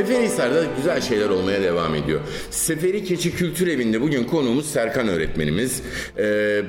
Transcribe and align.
Seferihisar'da 0.00 0.64
güzel 0.76 1.00
şeyler 1.00 1.28
olmaya 1.28 1.62
devam 1.62 1.94
ediyor. 1.94 2.20
Seferi 2.50 3.04
Keçi 3.04 3.34
Kültür 3.34 3.66
Evi'nde 3.66 4.00
bugün 4.00 4.24
konuğumuz 4.24 4.70
Serkan 4.70 5.08
öğretmenimiz. 5.08 5.82
Ee, 6.18 6.62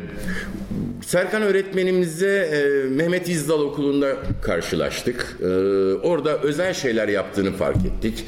Serkan 1.01 1.41
öğretmenimizle 1.41 2.37
e, 2.45 2.83
Mehmet 2.89 3.29
İzdal 3.29 3.61
Okulu'nda 3.61 4.17
karşılaştık. 4.41 5.37
Ee, 5.41 5.45
orada 5.93 6.37
özel 6.37 6.73
şeyler 6.73 7.07
yaptığını 7.07 7.51
fark 7.51 7.77
ettik. 7.85 8.25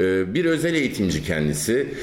Ee, 0.00 0.34
bir 0.34 0.44
özel 0.44 0.74
eğitimci 0.74 1.24
kendisi. 1.24 1.94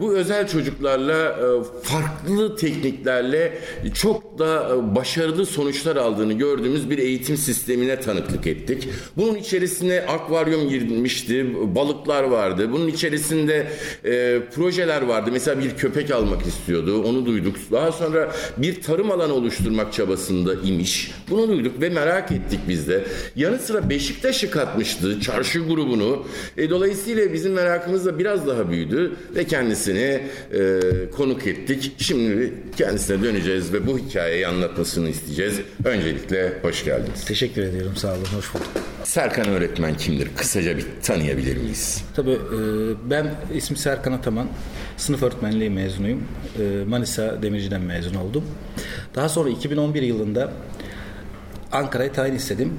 Bu 0.00 0.16
özel 0.16 0.48
çocuklarla 0.48 1.28
e, 1.28 1.46
farklı 1.82 2.56
tekniklerle 2.56 3.58
çok 3.94 4.38
da 4.38 4.68
e, 4.74 4.94
başarılı 4.96 5.46
sonuçlar 5.46 5.96
aldığını 5.96 6.32
gördüğümüz 6.32 6.90
bir 6.90 6.98
eğitim 6.98 7.36
sistemine 7.36 8.00
tanıklık 8.00 8.46
ettik. 8.46 8.88
Bunun 9.16 9.34
içerisine 9.34 10.00
akvaryum 10.00 10.68
girmişti, 10.68 11.46
balıklar 11.74 12.22
vardı. 12.22 12.72
Bunun 12.72 12.88
içerisinde 12.88 13.66
e, 14.04 14.40
projeler 14.54 15.02
vardı. 15.02 15.30
Mesela 15.32 15.60
bir 15.60 15.76
köpek 15.76 16.10
almak 16.10 16.46
istiyordu, 16.46 17.02
onu 17.02 17.26
duyduk. 17.26 17.56
Daha 17.72 17.92
sonra 17.92 18.32
bir 18.56 18.82
tarım 18.82 19.10
alanı 19.10 19.34
oluşturmak 19.44 19.92
çabasında 19.92 20.54
imiş. 20.54 21.10
Bunu 21.30 21.48
duyduk 21.48 21.80
ve 21.80 21.88
merak 21.88 22.32
ettik 22.32 22.60
biz 22.68 22.88
de. 22.88 23.04
Yanı 23.36 23.58
sıra 23.58 23.90
Beşiktaş'ı 23.90 24.50
katmıştı, 24.50 25.20
çarşı 25.20 25.58
grubunu. 25.58 26.26
E, 26.56 26.70
dolayısıyla 26.70 27.32
bizim 27.32 27.52
merakımız 27.52 28.06
da 28.06 28.18
biraz 28.18 28.46
daha 28.46 28.70
büyüdü 28.70 29.12
ve 29.34 29.44
kendisini 29.44 30.20
e, 30.52 30.80
konuk 31.16 31.46
ettik. 31.46 31.92
Şimdi 31.98 32.52
kendisine 32.76 33.22
döneceğiz 33.22 33.72
ve 33.72 33.86
bu 33.86 33.98
hikayeyi 33.98 34.46
anlatmasını 34.46 35.08
isteyeceğiz. 35.08 35.60
Öncelikle 35.84 36.52
hoş 36.62 36.84
geldiniz. 36.84 37.24
Teşekkür 37.24 37.62
ediyorum. 37.62 37.96
Sağ 37.96 38.12
olun. 38.12 38.24
Hoş 38.36 38.54
bulduk. 38.54 38.66
Serkan 39.04 39.48
öğretmen 39.48 39.96
kimdir? 39.96 40.28
Kısaca 40.36 40.76
bir 40.76 40.86
tanıyabilir 41.02 41.56
miyiz? 41.56 42.04
Tabii 42.16 42.30
e, 42.30 42.58
ben 43.10 43.34
ismi 43.54 43.78
Serkan 43.78 44.12
Ataman. 44.12 44.48
Sınıf 44.96 45.22
öğretmenliği 45.22 45.70
mezunuyum. 45.70 46.22
E, 46.58 46.84
Manisa 46.84 47.42
Demirci'den 47.42 47.80
mezun 47.80 48.14
oldum. 48.14 48.44
Daha 49.14 49.28
sonra 49.28 49.48
2011 49.48 50.02
yılında 50.02 50.52
Ankara'ya 51.72 52.12
tayin 52.12 52.34
istedim. 52.34 52.72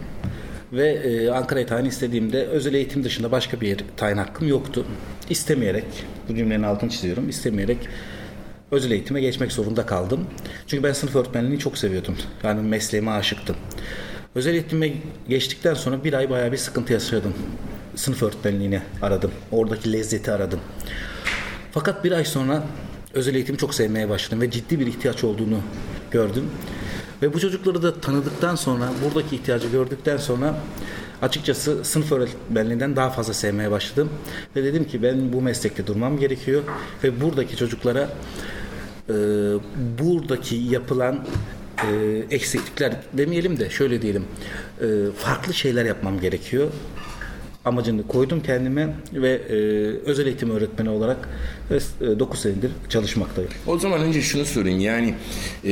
Ve 0.73 0.89
e, 0.89 1.29
Ankara'ya 1.29 1.65
tayin 1.65 1.85
istediğimde 1.85 2.45
özel 2.45 2.73
eğitim 2.73 3.03
dışında 3.03 3.31
başka 3.31 3.61
bir 3.61 3.77
tayin 3.97 4.17
hakkım 4.17 4.47
yoktu. 4.47 4.85
İstemeyerek, 5.29 5.85
bu 6.29 6.35
cümlenin 6.35 6.63
altını 6.63 6.89
çiziyorum, 6.89 7.29
istemeyerek 7.29 7.77
özel 8.71 8.91
eğitime 8.91 9.21
geçmek 9.21 9.51
zorunda 9.51 9.85
kaldım. 9.85 10.27
Çünkü 10.67 10.83
ben 10.83 10.93
sınıf 10.93 11.15
öğretmenliğini 11.15 11.59
çok 11.59 11.77
seviyordum. 11.77 12.17
Yani 12.43 12.61
mesleğime 12.61 13.11
aşıktım. 13.11 13.55
Özel 14.35 14.53
eğitime 14.53 14.91
geçtikten 15.29 15.73
sonra 15.73 16.03
bir 16.03 16.13
ay 16.13 16.29
bayağı 16.29 16.51
bir 16.51 16.57
sıkıntı 16.57 16.93
yaşadım. 16.93 17.33
Sınıf 17.95 18.23
öğretmenliğini 18.23 18.81
aradım. 19.01 19.31
Oradaki 19.51 19.93
lezzeti 19.93 20.31
aradım. 20.31 20.59
Fakat 21.71 22.03
bir 22.03 22.11
ay 22.11 22.25
sonra 22.25 22.63
özel 23.13 23.35
eğitimi 23.35 23.57
çok 23.57 23.75
sevmeye 23.75 24.09
başladım 24.09 24.41
ve 24.41 24.51
ciddi 24.51 24.79
bir 24.79 24.87
ihtiyaç 24.87 25.23
olduğunu 25.23 25.59
gördüm. 26.11 26.49
Ve 27.21 27.33
bu 27.33 27.39
çocukları 27.39 27.83
da 27.83 28.01
tanıdıktan 28.01 28.55
sonra, 28.55 28.89
buradaki 29.05 29.35
ihtiyacı 29.35 29.67
gördükten 29.67 30.17
sonra 30.17 30.55
açıkçası 31.21 31.85
sınıf 31.85 32.11
öğretmenliğinden 32.11 32.95
daha 32.95 33.09
fazla 33.09 33.33
sevmeye 33.33 33.71
başladım. 33.71 34.09
Ve 34.55 34.63
dedim 34.63 34.83
ki 34.83 35.03
ben 35.03 35.33
bu 35.33 35.41
meslekte 35.41 35.87
durmam 35.87 36.19
gerekiyor 36.19 36.61
ve 37.03 37.21
buradaki 37.21 37.57
çocuklara 37.57 38.09
e, 39.09 39.13
buradaki 39.99 40.55
yapılan 40.55 41.25
e, 41.83 42.23
eksiklikler 42.31 42.93
demeyelim 43.13 43.59
de 43.59 43.69
şöyle 43.69 44.01
diyelim 44.01 44.25
e, 44.81 44.85
farklı 45.17 45.53
şeyler 45.53 45.85
yapmam 45.85 46.19
gerekiyor 46.19 46.71
amacını 47.65 48.07
koydum 48.07 48.41
kendime 48.43 48.95
ve 49.13 49.29
e, 49.29 49.55
özel 50.05 50.25
eğitim 50.25 50.49
öğretmeni 50.49 50.89
olarak 50.89 51.29
e, 51.71 52.19
9 52.19 52.39
senedir 52.39 52.71
çalışmaktayım. 52.89 53.51
O 53.67 53.77
zaman 53.77 54.01
önce 54.01 54.21
şunu 54.21 54.45
sorayım 54.45 54.79
yani 54.79 55.13
e, 55.63 55.71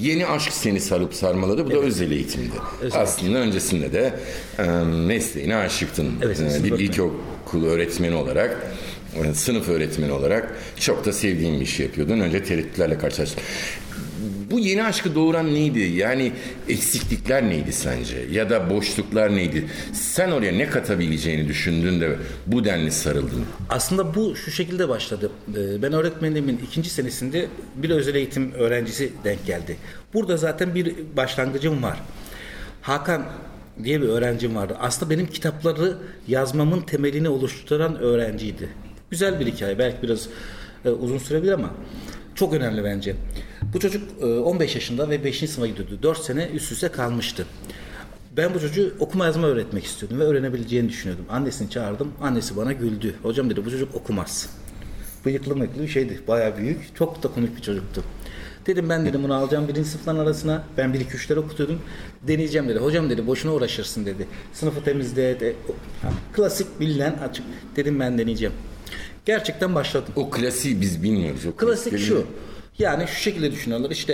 yeni 0.00 0.26
aşk 0.26 0.52
seni 0.52 0.80
sarıp 0.80 1.14
sarmaladı 1.14 1.66
bu 1.66 1.70
evet. 1.70 1.82
da 1.82 1.86
özel 1.86 2.10
eğitimdi. 2.10 2.54
Özel 2.80 3.00
Aslında 3.00 3.38
öncesinde 3.38 3.92
de 3.92 4.14
e, 4.58 4.62
mesleğine 5.06 5.56
aşıktın. 5.56 6.08
Evet, 6.22 6.40
e, 6.40 6.64
bir 6.64 6.78
ilkokul 6.78 7.64
öğretmeni 7.64 8.14
olarak 8.14 8.66
e, 9.14 9.34
sınıf 9.34 9.68
öğretmeni 9.68 10.12
olarak 10.12 10.58
çok 10.80 11.04
da 11.04 11.12
sevdiğim 11.12 11.60
bir 11.60 11.64
iş 11.64 11.80
yapıyordun. 11.80 12.20
Önce 12.20 12.44
tereddütlerle 12.44 12.98
karşılaştın 12.98 13.42
bu 14.50 14.58
yeni 14.58 14.84
aşkı 14.84 15.14
doğuran 15.14 15.54
neydi? 15.54 15.78
Yani 15.78 16.32
eksiklikler 16.68 17.48
neydi 17.48 17.72
sence? 17.72 18.16
Ya 18.30 18.50
da 18.50 18.70
boşluklar 18.70 19.36
neydi? 19.36 19.66
Sen 19.92 20.30
oraya 20.30 20.52
ne 20.52 20.66
katabileceğini 20.66 21.48
düşündün 21.48 22.00
de 22.00 22.16
bu 22.46 22.64
denli 22.64 22.90
sarıldın. 22.90 23.44
Aslında 23.68 24.14
bu 24.14 24.36
şu 24.36 24.50
şekilde 24.50 24.88
başladı. 24.88 25.30
Ee, 25.56 25.82
ben 25.82 25.92
öğretmenliğimin 25.92 26.60
ikinci 26.66 26.90
senesinde 26.90 27.46
bir 27.76 27.90
özel 27.90 28.14
eğitim 28.14 28.52
öğrencisi 28.52 29.12
denk 29.24 29.46
geldi. 29.46 29.76
Burada 30.14 30.36
zaten 30.36 30.74
bir 30.74 30.94
başlangıcım 31.16 31.82
var. 31.82 32.00
Hakan 32.82 33.26
diye 33.84 34.02
bir 34.02 34.08
öğrencim 34.08 34.56
vardı. 34.56 34.76
Aslında 34.80 35.10
benim 35.10 35.26
kitapları 35.26 35.96
yazmamın 36.28 36.80
temelini 36.80 37.28
oluşturan 37.28 37.98
öğrenciydi. 37.98 38.68
Güzel 39.10 39.40
bir 39.40 39.46
hikaye. 39.46 39.78
Belki 39.78 40.02
biraz 40.02 40.28
e, 40.84 40.90
uzun 40.90 41.18
sürebilir 41.18 41.52
ama 41.52 41.70
çok 42.38 42.52
önemli 42.52 42.84
bence. 42.84 43.16
Bu 43.74 43.80
çocuk 43.80 44.22
15 44.22 44.70
e, 44.70 44.74
yaşında 44.74 45.10
ve 45.10 45.24
5. 45.24 45.38
sınıfa 45.38 45.66
gidiyordu. 45.66 45.98
4 46.02 46.18
sene 46.18 46.48
üst 46.54 46.72
üste 46.72 46.88
kalmıştı. 46.88 47.46
Ben 48.36 48.54
bu 48.54 48.60
çocuğu 48.60 48.94
okuma 48.98 49.26
yazma 49.26 49.46
öğretmek 49.46 49.84
istiyordum 49.84 50.20
ve 50.20 50.24
öğrenebileceğini 50.24 50.88
düşünüyordum. 50.88 51.24
Annesini 51.30 51.70
çağırdım. 51.70 52.12
Annesi 52.20 52.56
bana 52.56 52.72
güldü. 52.72 53.14
Hocam 53.22 53.50
dedi 53.50 53.64
bu 53.64 53.70
çocuk 53.70 53.94
okumaz. 53.94 54.50
Bıyıklı 55.24 55.56
mıyıklı 55.56 55.82
bir 55.82 55.88
şeydi. 55.88 56.20
Bayağı 56.28 56.56
büyük. 56.56 56.96
Çok 56.96 57.22
da 57.22 57.28
komik 57.28 57.56
bir 57.56 57.62
çocuktu. 57.62 58.04
Dedim 58.66 58.88
ben 58.88 59.06
dedim 59.06 59.22
bunu 59.22 59.34
alacağım 59.34 59.68
birinci 59.68 59.88
sınıfların 59.88 60.18
arasına. 60.18 60.64
Ben 60.76 60.94
bir 60.94 61.00
iki 61.00 61.16
üçler 61.16 61.36
okutuyordum. 61.36 61.80
Deneyeceğim 62.22 62.68
dedi. 62.68 62.78
Hocam 62.78 63.10
dedi 63.10 63.26
boşuna 63.26 63.52
uğraşırsın 63.52 64.06
dedi. 64.06 64.26
Sınıfı 64.52 64.84
temizle. 64.84 65.40
De. 65.40 65.54
Klasik 66.32 66.80
bilinen 66.80 67.12
açık. 67.12 67.44
Dedim 67.76 68.00
ben 68.00 68.18
deneyeceğim. 68.18 68.54
Gerçekten 69.28 69.74
başladım. 69.74 70.12
O 70.16 70.30
klasiği 70.30 70.80
biz 70.80 71.02
bilmiyoruz. 71.02 71.46
O 71.46 71.56
Klasik 71.56 71.98
şu. 71.98 72.26
Yani 72.78 73.06
şu 73.08 73.20
şekilde 73.20 73.52
düşünüyorlar 73.52 73.90
işte 73.90 74.12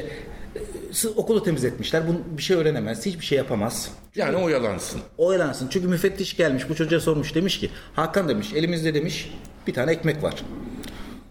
e, 1.05 1.09
okulu 1.17 1.43
temizletmişler. 1.43 2.09
Bu 2.09 2.37
bir 2.39 2.43
şey 2.43 2.57
öğrenemez. 2.57 3.07
Hiçbir 3.07 3.25
şey 3.25 3.39
yapamaz. 3.39 3.91
Yani 4.15 4.37
oyalansın. 4.37 5.01
Oyalansın. 5.19 5.69
Çünkü 5.71 5.89
müfettiş 5.89 6.37
gelmiş 6.37 6.69
bu 6.69 6.75
çocuğa 6.75 7.01
sormuş. 7.01 7.35
Demiş 7.35 7.61
ki 7.61 7.71
Hakan 7.95 8.29
demiş 8.29 8.53
elimizde 8.55 8.95
demiş 8.95 9.31
bir 9.67 9.75
tane 9.75 9.93
ekmek 9.93 10.23
var. 10.23 10.35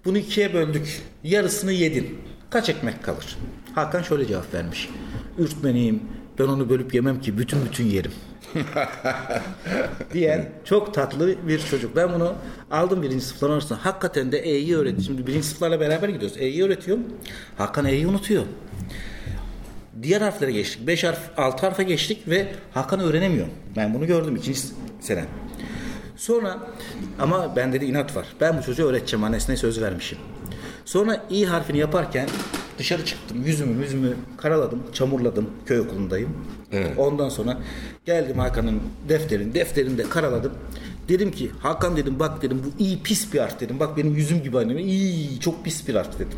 Bunu 0.05 0.17
ikiye 0.17 0.53
böldük. 0.53 1.01
Yarısını 1.23 1.71
yedin. 1.71 2.17
Kaç 2.49 2.69
ekmek 2.69 3.03
kalır? 3.03 3.37
Hakan 3.75 4.01
şöyle 4.01 4.27
cevap 4.27 4.53
vermiş. 4.53 4.89
Ürtmeniyim. 5.37 6.03
Ben 6.39 6.43
onu 6.43 6.69
bölüp 6.69 6.93
yemem 6.93 7.21
ki 7.21 7.37
bütün 7.37 7.65
bütün 7.65 7.85
yerim. 7.85 8.11
diyen 10.13 10.49
çok 10.65 10.93
tatlı 10.93 11.47
bir 11.47 11.59
çocuk. 11.59 11.95
Ben 11.95 12.13
bunu 12.13 12.35
aldım 12.71 13.01
birinci 13.01 13.25
sınıfların 13.25 13.53
arasında. 13.53 13.85
Hakikaten 13.85 14.31
de 14.31 14.39
E'yi 14.39 14.77
öğretti. 14.77 15.03
Şimdi 15.03 15.27
birinci 15.27 15.47
sınıflarla 15.47 15.79
beraber 15.79 16.09
gidiyoruz. 16.09 16.37
E'yi 16.37 16.63
öğretiyorum. 16.63 17.03
Hakan 17.57 17.85
E'yi 17.85 18.07
unutuyor. 18.07 18.43
Diğer 20.01 20.21
harflere 20.21 20.51
geçtik. 20.51 20.87
Beş 20.87 21.03
harf, 21.03 21.19
altı 21.37 21.65
harfe 21.65 21.83
geçtik 21.83 22.27
ve 22.27 22.47
Hakan 22.73 22.99
öğrenemiyor. 22.99 23.47
Ben 23.75 23.93
bunu 23.93 24.07
gördüm 24.07 24.35
ikinci 24.35 24.59
sene. 24.99 25.25
Sonra 26.15 26.57
ama 27.19 27.55
ben 27.55 27.73
dedi 27.73 27.85
inat 27.85 28.15
var. 28.15 28.27
Ben 28.41 28.57
bu 28.57 28.61
çocuğu 28.63 28.85
öğreteceğim 28.85 29.23
annesine 29.23 29.57
söz 29.57 29.81
vermişim. 29.81 30.17
Sonra 30.85 31.25
i 31.29 31.45
harfini 31.45 31.77
yaparken 31.77 32.29
dışarı 32.77 33.05
çıktım. 33.05 33.43
Yüzümü 33.45 33.83
yüzümü 33.83 34.15
karaladım. 34.37 34.83
Çamurladım. 34.93 35.49
Köy 35.65 35.79
okulundayım. 35.79 36.29
Evet. 36.73 36.93
Ondan 36.97 37.29
sonra 37.29 37.57
geldim 38.05 38.39
Hakan'ın 38.39 38.81
defterin. 39.09 39.53
Defterini 39.53 39.97
de 39.97 40.03
karaladım. 40.03 40.51
Dedim 41.09 41.31
ki 41.31 41.51
Hakan 41.59 41.97
dedim 41.97 42.19
bak 42.19 42.41
dedim 42.41 42.61
bu 42.65 42.83
iyi 42.83 43.03
pis 43.03 43.33
bir 43.33 43.39
harf 43.39 43.59
dedim. 43.59 43.79
Bak 43.79 43.97
benim 43.97 44.15
yüzüm 44.15 44.43
gibi 44.43 44.57
anneme 44.57 44.83
iyi 44.83 45.39
çok 45.39 45.63
pis 45.65 45.87
bir 45.87 45.95
harf 45.95 46.19
dedim. 46.19 46.37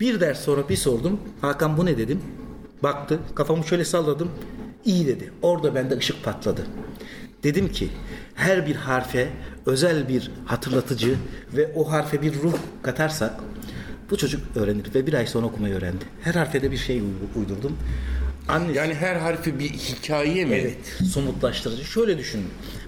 Bir 0.00 0.20
ders 0.20 0.40
sonra 0.40 0.68
bir 0.68 0.76
sordum. 0.76 1.20
Hakan 1.40 1.76
bu 1.76 1.86
ne 1.86 1.98
dedim. 1.98 2.20
Baktı 2.82 3.18
kafamı 3.34 3.64
şöyle 3.64 3.84
salladım. 3.84 4.30
İyi 4.84 5.06
dedi. 5.06 5.32
Orada 5.42 5.74
bende 5.74 5.96
ışık 5.96 6.24
patladı. 6.24 6.66
Dedim 7.42 7.68
ki 7.68 7.88
her 8.34 8.66
bir 8.66 8.74
harfe 8.74 9.28
özel 9.66 10.08
bir 10.08 10.30
hatırlatıcı 10.46 11.16
ve 11.56 11.72
o 11.74 11.92
harfe 11.92 12.22
bir 12.22 12.34
ruh 12.42 12.54
katarsak 12.82 13.40
bu 14.10 14.16
çocuk 14.16 14.56
öğrenir 14.56 14.94
ve 14.94 15.06
bir 15.06 15.14
ay 15.14 15.26
sonra 15.26 15.46
okumayı 15.46 15.74
öğrendi. 15.74 16.04
Her 16.22 16.34
harfe 16.34 16.62
de 16.62 16.70
bir 16.70 16.76
şey 16.76 17.02
uydurdum. 17.36 17.76
Annesi, 18.48 18.78
yani 18.78 18.94
her 18.94 19.16
harfi 19.16 19.58
bir 19.58 19.70
hikaye 19.70 20.44
mi? 20.44 20.54
Evet, 20.54 21.10
somutlaştırıcı. 21.12 21.84
Şöyle 21.84 22.18
düşün. 22.18 22.40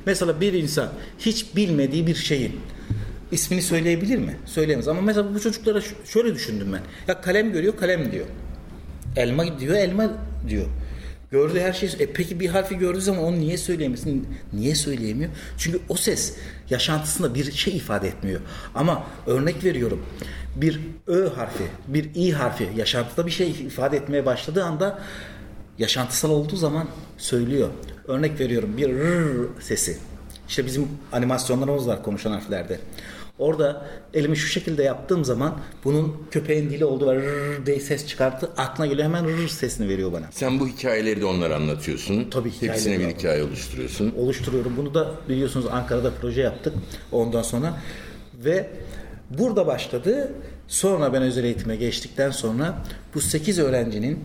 Mesela 0.06 0.40
bir 0.40 0.52
insan 0.52 0.88
hiç 1.18 1.56
bilmediği 1.56 2.06
bir 2.06 2.14
şeyin 2.14 2.60
ismini 3.32 3.62
söyleyebilir 3.62 4.18
mi? 4.18 4.36
Söyleyemez. 4.46 4.88
Ama 4.88 5.00
mesela 5.00 5.34
bu 5.34 5.40
çocuklara 5.40 5.80
şöyle 6.04 6.34
düşündüm 6.34 6.72
ben. 6.72 6.82
Ya 7.08 7.20
kalem 7.20 7.52
görüyor, 7.52 7.76
kalem 7.76 8.12
diyor. 8.12 8.26
Elma 9.16 9.60
diyor, 9.60 9.74
elma 9.74 10.10
diyor. 10.48 10.66
Gördüğü 11.30 11.60
her 11.60 11.72
şey. 11.72 11.90
E 11.98 12.12
peki 12.12 12.40
bir 12.40 12.48
harfi 12.48 12.78
gördüğü 12.78 13.00
zaman 13.00 13.24
onu 13.24 13.40
niye 13.40 13.58
söyleyemiyorsun? 13.58 14.26
Niye 14.52 14.74
söyleyemiyor? 14.74 15.30
Çünkü 15.58 15.80
o 15.88 15.96
ses 15.96 16.36
yaşantısında 16.70 17.34
bir 17.34 17.52
şey 17.52 17.76
ifade 17.76 18.08
etmiyor. 18.08 18.40
Ama 18.74 19.06
örnek 19.26 19.64
veriyorum. 19.64 20.06
Bir 20.56 20.80
Ö 21.06 21.28
harfi, 21.28 21.64
bir 21.88 22.10
İ 22.14 22.32
harfi 22.32 22.68
yaşantıda 22.76 23.26
bir 23.26 23.30
şey 23.30 23.50
ifade 23.50 23.96
etmeye 23.96 24.26
başladığı 24.26 24.64
anda 24.64 24.98
yaşantısal 25.80 26.30
olduğu 26.30 26.56
zaman 26.56 26.86
söylüyor. 27.18 27.68
Örnek 28.08 28.40
veriyorum 28.40 28.76
bir 28.76 28.88
R 28.88 29.24
sesi. 29.60 29.98
İşte 30.48 30.66
bizim 30.66 30.88
animasyonlarımız 31.12 31.86
var 31.88 32.02
konuşan 32.02 32.30
harflerde. 32.32 32.80
Orada 33.38 33.86
elimi 34.14 34.36
şu 34.36 34.46
şekilde 34.48 34.82
yaptığım 34.82 35.24
zaman 35.24 35.58
bunun 35.84 36.16
köpeğin 36.30 36.70
dili 36.70 36.84
olduğu 36.84 37.06
ve 37.06 37.14
rrr 37.16 37.66
diye 37.66 37.80
ses 37.80 38.06
çıkarttı. 38.06 38.50
Aklına 38.56 38.86
geliyor 38.86 39.04
hemen 39.04 39.26
rrr 39.28 39.48
sesini 39.48 39.88
veriyor 39.88 40.12
bana. 40.12 40.24
Sen 40.30 40.60
bu 40.60 40.68
hikayeleri 40.68 41.20
de 41.20 41.24
onlara 41.24 41.56
anlatıyorsun. 41.56 42.30
Tabii 42.30 42.50
hikayeleri 42.50 42.76
Hepsine 42.76 42.98
bir 42.98 43.14
hikaye 43.14 43.42
oluşturuyorsun. 43.42 44.12
oluşturuyorum. 44.18 44.76
Bunu 44.76 44.94
da 44.94 45.10
biliyorsunuz 45.28 45.66
Ankara'da 45.70 46.12
proje 46.20 46.40
yaptık 46.40 46.74
ondan 47.12 47.42
sonra. 47.42 47.76
Ve 48.44 48.70
burada 49.30 49.66
başladı. 49.66 50.32
Sonra 50.68 51.12
ben 51.12 51.22
özel 51.22 51.44
eğitime 51.44 51.76
geçtikten 51.76 52.30
sonra 52.30 52.84
bu 53.14 53.20
8 53.20 53.58
öğrencinin 53.58 54.18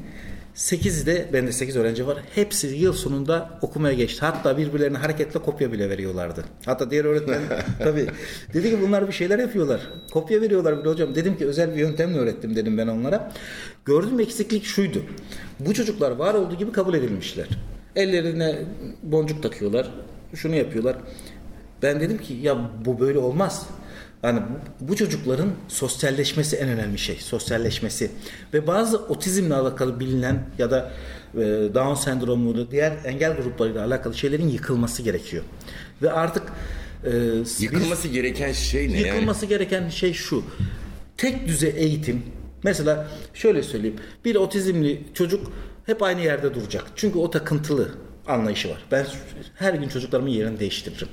8'i 0.55 1.05
de 1.05 1.29
bende 1.33 1.51
8 1.51 1.75
öğrenci 1.75 2.07
var. 2.07 2.17
Hepsi 2.35 2.67
yıl 2.67 2.93
sonunda 2.93 3.59
okumaya 3.61 3.93
geçti. 3.93 4.25
Hatta 4.25 4.57
birbirlerine 4.57 4.97
hareketle 4.97 5.39
kopya 5.39 5.71
bile 5.71 5.89
veriyorlardı. 5.89 6.45
Hatta 6.65 6.91
diğer 6.91 7.05
öğretmen 7.05 7.41
tabii 7.79 8.07
dedi 8.53 8.69
ki 8.69 8.81
bunlar 8.81 9.07
bir 9.07 9.13
şeyler 9.13 9.39
yapıyorlar. 9.39 9.81
Kopya 10.11 10.41
veriyorlar 10.41 10.79
bile 10.79 10.89
hocam. 10.89 11.15
Dedim 11.15 11.37
ki 11.37 11.45
özel 11.45 11.75
bir 11.75 11.79
yöntemle 11.79 12.17
öğrettim 12.17 12.55
dedim 12.55 12.77
ben 12.77 12.87
onlara. 12.87 13.31
Gördüğüm 13.85 14.19
eksiklik 14.19 14.63
şuydu. 14.63 15.03
Bu 15.59 15.73
çocuklar 15.73 16.11
var 16.11 16.33
olduğu 16.33 16.55
gibi 16.55 16.71
kabul 16.71 16.93
edilmişler. 16.93 17.47
Ellerine 17.95 18.59
boncuk 19.03 19.43
takıyorlar. 19.43 19.91
Şunu 20.35 20.55
yapıyorlar. 20.55 20.95
Ben 21.83 21.99
dedim 21.99 22.17
ki 22.17 22.33
ya 22.33 22.71
bu 22.85 22.99
böyle 22.99 23.19
olmaz. 23.19 23.69
Yani 24.25 24.39
bu- 24.81 24.87
bu 24.87 24.95
çocukların 24.95 25.49
sosyalleşmesi 25.67 26.55
en 26.55 26.69
önemli 26.69 26.97
şey. 26.97 27.15
Sosyalleşmesi. 27.15 28.11
Ve 28.53 28.67
bazı 28.67 28.97
otizmle 28.97 29.53
alakalı 29.55 29.99
bilinen 29.99 30.43
ya 30.57 30.71
da 30.71 30.91
e, 31.33 31.39
Down 31.73 31.93
sendromuyla 31.93 32.71
diğer 32.71 32.93
engel 33.05 33.33
gruplarıyla 33.37 33.85
alakalı 33.85 34.13
şeylerin 34.17 34.47
yıkılması 34.49 35.01
gerekiyor. 35.01 35.43
Ve 36.01 36.11
artık 36.11 36.43
e, 37.03 37.11
bir- 37.11 37.59
Yıkılması 37.63 38.07
gereken 38.07 38.51
şey 38.51 38.89
ne 38.89 38.91
yani? 38.93 39.07
Yıkılması 39.07 39.45
gereken 39.45 39.89
şey 39.89 40.13
şu. 40.13 40.43
Tek 41.17 41.47
düzey 41.47 41.73
eğitim. 41.77 42.23
Mesela 42.63 43.07
şöyle 43.33 43.63
söyleyeyim. 43.63 43.95
Bir 44.25 44.35
otizmli 44.35 45.01
çocuk 45.13 45.51
hep 45.85 46.03
aynı 46.03 46.21
yerde 46.21 46.53
duracak. 46.55 46.83
Çünkü 46.95 47.17
o 47.19 47.31
takıntılı 47.31 47.89
anlayışı 48.27 48.69
var. 48.69 48.77
Ben 48.91 49.05
her 49.55 49.73
gün 49.73 49.87
çocuklarımın 49.89 50.29
yerini 50.29 50.59
değiştiririm. 50.59 51.07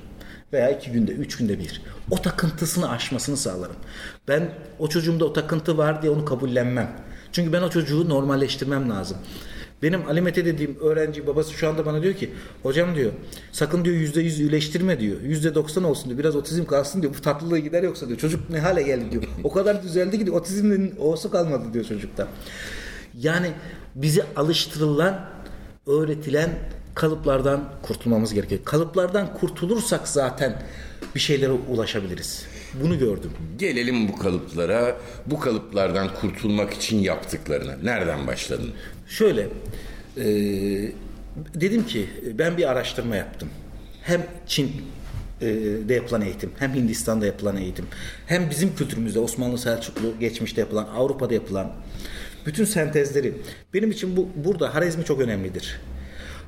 Veya 0.53 0.69
iki 0.69 0.91
günde, 0.91 1.11
üç 1.11 1.37
günde 1.37 1.59
bir. 1.59 1.81
O 2.11 2.21
takıntısını 2.21 2.89
aşmasını 2.89 3.37
sağlarım. 3.37 3.75
Ben 4.27 4.51
o 4.79 4.87
çocuğumda 4.87 5.25
o 5.25 5.33
takıntı 5.33 5.77
var 5.77 6.01
diye 6.01 6.11
onu 6.11 6.25
kabullenmem. 6.25 6.91
Çünkü 7.31 7.53
ben 7.53 7.61
o 7.61 7.69
çocuğu 7.69 8.09
normalleştirmem 8.09 8.89
lazım. 8.89 9.17
Benim 9.81 10.07
Alimete 10.07 10.45
dediğim 10.45 10.79
öğrenci 10.79 11.27
babası 11.27 11.53
şu 11.53 11.69
anda 11.69 11.85
bana 11.85 12.03
diyor 12.03 12.13
ki 12.13 12.29
hocam 12.63 12.95
diyor 12.95 13.11
sakın 13.51 13.85
diyor 13.85 13.95
yüzde 13.95 14.21
yüz 14.21 14.39
iyileştirme 14.39 14.99
diyor. 14.99 15.21
Yüzde 15.21 15.55
doksan 15.55 15.83
olsun 15.83 16.05
diyor. 16.05 16.19
Biraz 16.19 16.35
otizm 16.35 16.65
kalsın 16.65 17.01
diyor. 17.01 17.13
Bu 17.17 17.21
tatlılığı 17.21 17.59
gider 17.59 17.83
yoksa 17.83 18.07
diyor. 18.07 18.19
Çocuk 18.19 18.49
ne 18.49 18.59
hale 18.59 18.83
geldi 18.83 19.11
diyor. 19.11 19.23
O 19.43 19.51
kadar 19.51 19.83
düzeldi 19.83 20.19
ki 20.19 20.25
diyor, 20.25 20.37
otizmin 20.37 20.95
o'su 20.99 21.31
kalmadı 21.31 21.63
diyor 21.73 21.85
çocukta. 21.85 22.27
Yani 23.19 23.51
bize 23.95 24.25
alıştırılan, 24.35 25.25
öğretilen 25.87 26.49
kalıplardan 26.95 27.69
kurtulmamız 27.81 28.33
gerekiyor. 28.33 28.61
Kalıplardan 28.65 29.33
kurtulursak 29.33 30.07
zaten 30.07 30.61
bir 31.15 31.19
şeylere 31.19 31.51
ulaşabiliriz. 31.51 32.45
Bunu 32.83 32.99
gördüm. 32.99 33.31
Gelelim 33.59 34.07
bu 34.07 34.17
kalıplara. 34.17 34.97
Bu 35.25 35.39
kalıplardan 35.39 36.13
kurtulmak 36.13 36.73
için 36.73 36.99
yaptıklarına. 36.99 37.75
Nereden 37.83 38.27
başladın? 38.27 38.71
Şöyle, 39.07 39.47
e, 40.17 40.25
dedim 41.55 41.85
ki 41.85 42.09
ben 42.33 42.57
bir 42.57 42.71
araştırma 42.71 43.15
yaptım. 43.15 43.49
Hem 44.03 44.25
Çin 44.47 44.71
e, 45.41 45.47
de 45.89 45.93
yapılan 45.93 46.21
eğitim, 46.21 46.51
hem 46.59 46.73
Hindistan'da 46.73 47.25
yapılan 47.25 47.57
eğitim, 47.57 47.85
hem 48.25 48.49
bizim 48.49 48.75
kültürümüzde 48.75 49.19
Osmanlı 49.19 49.57
Selçuklu 49.57 50.19
geçmişte 50.19 50.61
yapılan, 50.61 50.87
Avrupa'da 50.95 51.33
yapılan 51.33 51.71
bütün 52.45 52.65
sentezleri. 52.65 53.33
Benim 53.73 53.91
için 53.91 54.17
bu 54.17 54.29
burada 54.35 54.75
Harezmi 54.75 55.05
çok 55.05 55.21
önemlidir. 55.21 55.79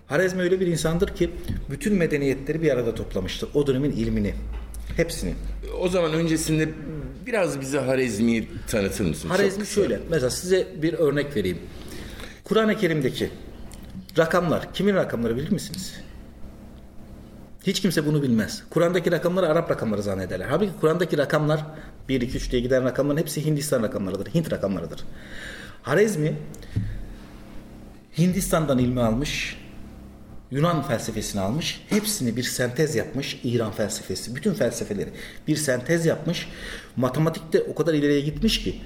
Harezmi 0.07 0.41
öyle 0.41 0.59
bir 0.59 0.67
insandır 0.67 1.07
ki 1.07 1.31
bütün 1.69 1.93
medeniyetleri 1.93 2.61
bir 2.61 2.71
arada 2.71 2.95
toplamıştır. 2.95 3.49
O 3.53 3.67
dönemin 3.67 3.91
ilmini, 3.91 4.33
hepsini. 4.95 5.33
O 5.79 5.89
zaman 5.89 6.13
öncesinde 6.13 6.69
biraz 7.25 7.61
bize 7.61 7.79
Harezmi'yi 7.79 8.49
tanıtır 8.67 9.05
mısın? 9.05 9.29
Harezmi 9.29 9.65
şöyle. 9.65 9.99
Mesela 10.09 10.29
size 10.29 10.67
bir 10.81 10.93
örnek 10.93 11.35
vereyim. 11.35 11.57
Kur'an-ı 12.43 12.77
Kerim'deki 12.77 13.29
rakamlar 14.17 14.73
kimin 14.73 14.95
rakamları 14.95 15.37
bilir 15.37 15.51
misiniz? 15.51 15.93
Hiç 17.63 17.81
kimse 17.81 18.05
bunu 18.05 18.21
bilmez. 18.21 18.63
Kur'an'daki 18.69 19.11
rakamları 19.11 19.47
Arap 19.47 19.71
rakamları 19.71 20.01
zannederler. 20.03 20.45
Halbuki 20.49 20.71
Kur'an'daki 20.81 21.17
rakamlar 21.17 21.65
1, 22.09 22.21
2, 22.21 22.37
3 22.37 22.51
diye 22.51 22.61
giden 22.61 22.83
rakamların 22.83 23.19
hepsi 23.19 23.45
Hindistan 23.45 23.83
rakamlarıdır. 23.83 24.33
Hint 24.33 24.51
rakamlarıdır. 24.51 25.03
Harezmi 25.81 26.35
Hindistan'dan 28.17 28.79
ilmi 28.79 29.01
almış, 29.01 29.57
Yunan 30.55 30.83
felsefesini 30.83 31.41
almış, 31.41 31.81
hepsini 31.89 32.35
bir 32.35 32.43
sentez 32.43 32.95
yapmış, 32.95 33.39
İran 33.43 33.71
felsefesi, 33.71 34.35
bütün 34.35 34.53
felsefeleri 34.53 35.09
bir 35.47 35.55
sentez 35.55 36.05
yapmış. 36.05 36.49
Matematikte 36.95 37.61
o 37.61 37.75
kadar 37.75 37.93
ileriye 37.93 38.19
gitmiş 38.21 38.63
ki 38.63 38.81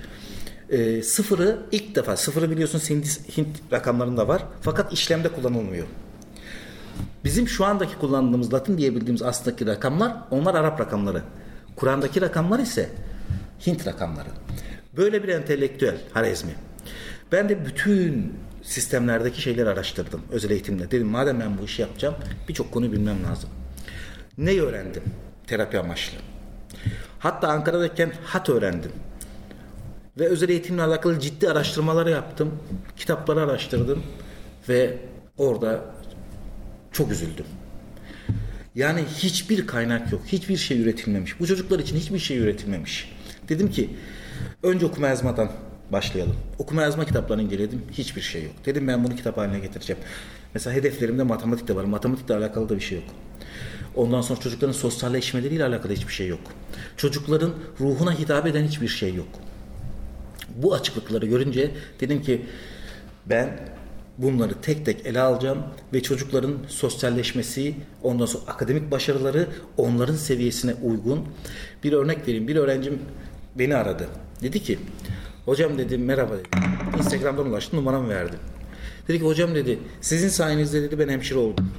e, 0.69 1.03
sıfırı 1.03 1.59
ilk 1.71 1.95
defa, 1.95 2.17
sıfırı 2.17 2.51
biliyorsun 2.51 2.79
Hint, 2.79 3.37
Hint 3.37 3.47
rakamlarında 3.71 4.27
var 4.27 4.43
fakat 4.61 4.93
işlemde 4.93 5.29
kullanılmıyor. 5.29 5.87
Bizim 7.23 7.47
şu 7.47 7.65
andaki 7.65 7.95
kullandığımız 7.95 8.53
Latin 8.53 8.77
diyebildiğimiz 8.77 9.21
aslındaki 9.21 9.65
rakamlar 9.65 10.13
onlar 10.31 10.55
Arap 10.55 10.79
rakamları. 10.79 11.21
Kur'an'daki 11.75 12.21
rakamlar 12.21 12.59
ise 12.59 12.89
Hint 13.67 13.87
rakamları. 13.87 14.29
Böyle 14.97 15.23
bir 15.23 15.29
entelektüel 15.29 15.97
Harezmi. 16.13 16.51
Ben 17.31 17.49
de 17.49 17.65
bütün 17.65 18.33
sistemlerdeki 18.69 19.41
şeyleri 19.41 19.69
araştırdım 19.69 20.21
özel 20.31 20.49
eğitimde. 20.49 20.91
Dedim 20.91 21.07
madem 21.07 21.39
ben 21.39 21.57
bu 21.57 21.65
işi 21.65 21.81
yapacağım 21.81 22.15
birçok 22.47 22.71
konuyu 22.71 22.91
bilmem 22.91 23.23
lazım. 23.23 23.49
Ne 24.37 24.61
öğrendim? 24.61 25.03
Terapi 25.47 25.79
amaçlı. 25.79 26.17
Hatta 27.19 27.47
Ankara'dayken 27.47 28.11
hat 28.23 28.49
öğrendim. 28.49 28.91
Ve 30.19 30.27
özel 30.27 30.49
eğitimle 30.49 30.81
alakalı 30.81 31.19
ciddi 31.19 31.49
araştırmalar 31.49 32.07
yaptım. 32.07 32.59
Kitapları 32.97 33.41
araştırdım. 33.41 34.03
Ve 34.69 34.97
orada 35.37 35.85
çok 36.91 37.11
üzüldüm. 37.11 37.45
Yani 38.75 39.01
hiçbir 39.17 39.67
kaynak 39.67 40.11
yok. 40.11 40.21
Hiçbir 40.27 40.57
şey 40.57 40.81
üretilmemiş. 40.81 41.39
Bu 41.39 41.47
çocuklar 41.47 41.79
için 41.79 41.95
hiçbir 41.95 42.19
şey 42.19 42.37
üretilmemiş. 42.37 43.15
Dedim 43.49 43.71
ki 43.71 43.89
önce 44.63 44.85
okuma 44.85 45.07
yazmadan 45.07 45.51
başlayalım. 45.91 46.35
Okuma 46.59 46.81
yazma 46.81 47.05
kitaplarını 47.05 47.43
inceledim. 47.43 47.81
Hiçbir 47.91 48.21
şey 48.21 48.43
yok. 48.43 48.53
Dedim 48.65 48.87
ben 48.87 49.03
bunu 49.03 49.15
kitap 49.15 49.37
haline 49.37 49.59
getireceğim. 49.59 50.01
Mesela 50.53 50.75
hedeflerimde 50.75 51.23
matematik 51.23 51.67
de 51.67 51.75
var. 51.75 51.83
Matematikle 51.83 52.35
alakalı 52.35 52.69
da 52.69 52.75
bir 52.75 52.81
şey 52.81 52.97
yok. 52.97 53.07
Ondan 53.95 54.21
sonra 54.21 54.39
çocukların 54.39 54.73
sosyalleşmeleriyle 54.73 55.65
alakalı 55.65 55.93
hiçbir 55.93 56.13
şey 56.13 56.27
yok. 56.27 56.39
Çocukların 56.97 57.53
ruhuna 57.79 58.19
hitap 58.19 58.47
eden 58.47 58.63
hiçbir 58.63 58.87
şey 58.87 59.13
yok. 59.13 59.27
Bu 60.55 60.73
açıklıkları 60.73 61.25
görünce 61.25 61.71
dedim 61.99 62.21
ki 62.21 62.45
ben 63.25 63.59
bunları 64.17 64.53
tek 64.61 64.85
tek 64.85 65.05
ele 65.05 65.21
alacağım 65.21 65.63
ve 65.93 66.03
çocukların 66.03 66.57
sosyalleşmesi, 66.67 67.75
ondan 68.03 68.25
sonra 68.25 68.43
akademik 68.47 68.91
başarıları 68.91 69.47
onların 69.77 70.15
seviyesine 70.15 70.73
uygun. 70.73 71.27
Bir 71.83 71.93
örnek 71.93 72.27
vereyim. 72.27 72.47
Bir 72.47 72.55
öğrencim 72.55 72.99
beni 73.55 73.75
aradı. 73.75 74.07
Dedi 74.41 74.63
ki 74.63 74.79
hocam 75.49 75.77
dedi 75.77 75.97
merhaba 75.97 76.33
dedi. 76.37 76.47
Instagram'dan 76.97 77.47
ulaştı 77.47 77.77
numaramı 77.77 78.09
verdim. 78.09 78.39
Dedi 79.07 79.19
ki 79.19 79.25
hocam 79.25 79.55
dedi 79.55 79.79
sizin 80.01 80.29
sayenizde 80.29 80.81
dedi 80.81 80.99
ben 80.99 81.09
hemşire 81.09 81.39
oldum. 81.39 81.71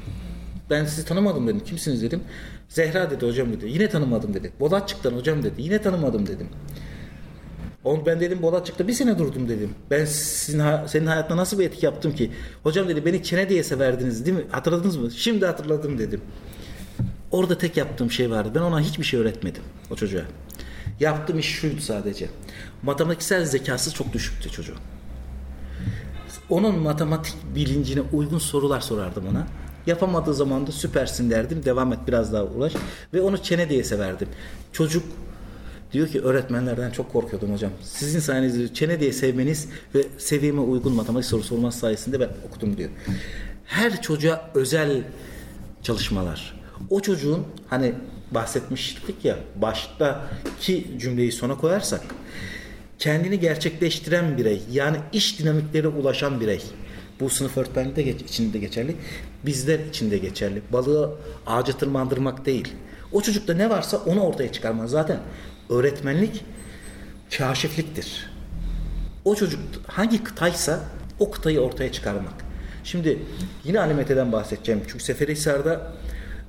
Ben 0.71 0.85
sizi 0.85 1.05
tanımadım 1.05 1.47
dedim. 1.47 1.61
Kimsiniz 1.61 2.03
dedim. 2.03 2.21
Zehra 2.69 3.11
dedi 3.11 3.27
hocam 3.27 3.53
dedi. 3.53 3.69
Yine 3.69 3.89
tanımadım 3.89 4.35
dedi. 4.35 4.53
Bolatçık'tan 4.61 5.12
hocam 5.12 5.43
dedi. 5.43 5.62
Yine 5.62 5.83
tanımadım 5.83 6.27
dedim. 6.27 6.49
Ben 8.07 8.21
dedim 8.21 8.43
Bolatçık'ta 8.43 8.89
bir 8.89 8.93
sene 8.93 9.19
durdum 9.19 9.49
dedim. 9.49 9.71
Ben 9.91 10.05
sizin 10.05 10.62
senin 10.87 11.07
hayatına 11.07 11.37
nasıl 11.37 11.59
bir 11.59 11.67
etki 11.67 11.87
yaptım 11.87 12.15
ki? 12.15 12.31
Hocam 12.62 12.89
dedi 12.89 13.05
beni 13.05 13.23
Çene 13.23 13.49
diye 13.49 13.62
severdiniz 13.62 14.27
değil 14.27 14.37
mi? 14.37 14.45
Hatırladınız 14.50 14.97
mı? 14.97 15.11
Şimdi 15.11 15.47
hatırladım 15.47 15.99
dedim. 15.99 16.21
Orada 17.31 17.59
tek 17.59 17.77
yaptığım 17.77 18.11
şey 18.11 18.31
vardı. 18.31 18.53
Ben 18.55 18.61
ona 18.61 18.81
hiçbir 18.81 19.05
şey 19.05 19.21
öğretmedim 19.21 19.62
o 19.91 19.97
çocuğa. 19.97 20.23
Yaptığım 21.00 21.38
iş 21.38 21.47
şuydu 21.47 21.80
sadece. 21.80 22.28
Matematiksel 22.83 23.45
zekası 23.45 23.95
çok 23.95 24.12
düşüktü 24.12 24.50
çocuğun. 24.50 24.76
onun 26.49 26.78
matematik 26.78 27.35
bilincine 27.54 28.00
uygun 28.12 28.38
sorular 28.38 28.80
sorardım 28.80 29.26
ona. 29.26 29.47
Yapamadığı 29.87 30.35
zaman 30.35 30.66
da 30.66 30.73
süpersin 30.73 31.30
derdim. 31.30 31.64
Devam 31.64 31.92
et 31.92 31.99
biraz 32.09 32.33
daha 32.33 32.45
ulaş. 32.45 32.73
Ve 33.14 33.21
onu 33.21 33.42
çene 33.42 33.69
diye 33.69 33.85
severdim. 33.85 34.28
Çocuk 34.73 35.04
diyor 35.92 36.09
ki 36.09 36.21
öğretmenlerden 36.21 36.90
çok 36.90 37.12
korkuyordum 37.12 37.52
hocam. 37.52 37.71
Sizin 37.83 38.21
sayenizde 38.21 38.75
çene 38.75 39.00
diye 39.00 39.12
sevmeniz 39.12 39.69
ve 39.95 40.07
seviyeme 40.19 40.61
uygun 40.61 40.95
matematik 40.95 41.30
sorusu 41.30 41.54
olması 41.54 41.78
sayesinde 41.78 42.21
ben 42.21 42.28
okudum 42.49 42.76
diyor. 42.76 42.90
Her 43.64 44.02
çocuğa 44.02 44.50
özel 44.54 45.02
çalışmalar. 45.83 46.61
O 46.90 47.00
çocuğun 47.00 47.47
hani 47.69 47.95
bahsetmiştik 48.30 49.25
ya 49.25 49.37
baştaki 49.56 50.87
cümleyi 50.99 51.32
sona 51.32 51.56
koyarsak 51.56 52.00
kendini 52.99 53.40
gerçekleştiren 53.40 54.38
birey 54.38 54.62
yani 54.70 54.96
iş 55.12 55.38
dinamiklere 55.38 55.88
ulaşan 55.88 56.40
birey 56.40 56.62
bu 57.20 57.30
sınıf 57.30 57.56
öğretmenliği 57.56 57.96
de 57.96 58.02
geç, 58.02 58.22
içinde 58.22 58.58
geçerli. 58.58 58.96
Bizler 59.46 59.78
için 59.78 60.10
de 60.10 60.18
geçerli. 60.18 60.62
Balığı 60.72 61.14
ağaca 61.46 61.72
tırmandırmak 61.76 62.46
değil. 62.46 62.75
O 63.12 63.22
çocukta 63.22 63.54
ne 63.54 63.70
varsa 63.70 63.96
onu 63.96 64.20
ortaya 64.20 64.52
çıkarmak. 64.52 64.88
Zaten 64.88 65.18
öğretmenlik 65.70 66.44
kaşifliktir. 67.38 68.30
O 69.25 69.34
çocuk 69.34 69.60
hangi 69.87 70.25
kıtaysa 70.25 70.80
o 71.18 71.30
kıtayı 71.30 71.60
ortaya 71.60 71.92
çıkarmak. 71.92 72.34
Şimdi 72.84 73.18
yine 73.64 73.80
Ali 73.80 73.94
Mete'den 73.94 74.32
bahsedeceğim. 74.32 74.82
Çünkü 74.88 75.04
Seferihisar'da 75.04 75.92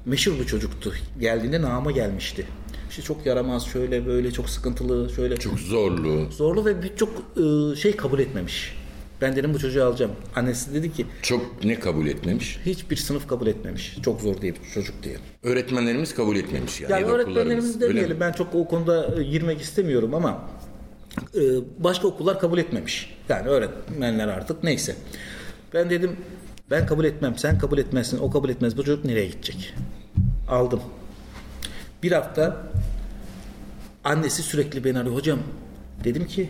meşhur 0.05 0.39
bir 0.39 0.45
çocuktu. 0.45 0.93
Geldiğinde 1.19 1.61
nama 1.61 1.91
gelmişti. 1.91 2.45
İşte 2.89 3.01
çok 3.01 3.25
yaramaz, 3.25 3.65
şöyle 3.65 4.05
böyle, 4.05 4.31
çok 4.31 4.49
sıkıntılı, 4.49 5.09
şöyle. 5.09 5.37
Çok 5.37 5.59
zorlu. 5.59 6.31
Zorlu 6.31 6.65
ve 6.65 6.83
birçok 6.83 7.09
e, 7.37 7.75
şey 7.75 7.95
kabul 7.95 8.19
etmemiş. 8.19 8.75
Ben 9.21 9.35
dedim 9.35 9.53
bu 9.53 9.59
çocuğu 9.59 9.85
alacağım. 9.85 10.11
Annesi 10.35 10.73
dedi 10.73 10.93
ki 10.93 11.05
Çok 11.21 11.63
ne 11.63 11.79
kabul 11.79 12.07
etmemiş? 12.07 12.59
hiçbir 12.65 12.95
sınıf 12.95 13.27
kabul 13.27 13.47
etmemiş. 13.47 13.97
Çok 14.03 14.21
zor 14.21 14.41
diye 14.41 14.53
çocuk 14.73 15.03
diye. 15.03 15.17
Öğretmenlerimiz 15.43 16.15
kabul 16.15 16.35
etmemiş 16.35 16.81
yani. 16.81 16.91
Yani 16.91 17.01
ya 17.01 17.07
öğretmenlerimiz 17.07 17.81
demeyelim. 17.81 18.17
Ben 18.19 18.31
çok 18.31 18.55
o 18.55 18.67
konuda 18.67 19.19
e, 19.19 19.23
girmek 19.23 19.61
istemiyorum 19.61 20.13
ama 20.13 20.49
e, 21.35 21.41
başka 21.79 22.07
okullar 22.07 22.39
kabul 22.39 22.57
etmemiş. 22.57 23.17
Yani 23.29 23.47
öğretmenler 23.47 24.27
artık 24.27 24.63
neyse. 24.63 24.95
Ben 25.73 25.89
dedim 25.89 26.15
ben 26.71 26.85
kabul 26.85 27.05
etmem. 27.05 27.37
Sen 27.37 27.59
kabul 27.59 27.77
etmezsin. 27.77 28.19
O 28.19 28.31
kabul 28.31 28.49
etmez. 28.49 28.77
Bu 28.77 28.83
çocuk 28.83 29.05
nereye 29.05 29.27
gidecek? 29.27 29.73
Aldım. 30.47 30.81
Bir 32.03 32.11
hafta 32.11 32.57
annesi 34.03 34.43
sürekli 34.43 34.83
beni 34.83 34.99
arıyor. 34.99 35.15
Hocam 35.15 35.39
dedim 36.03 36.27
ki 36.27 36.49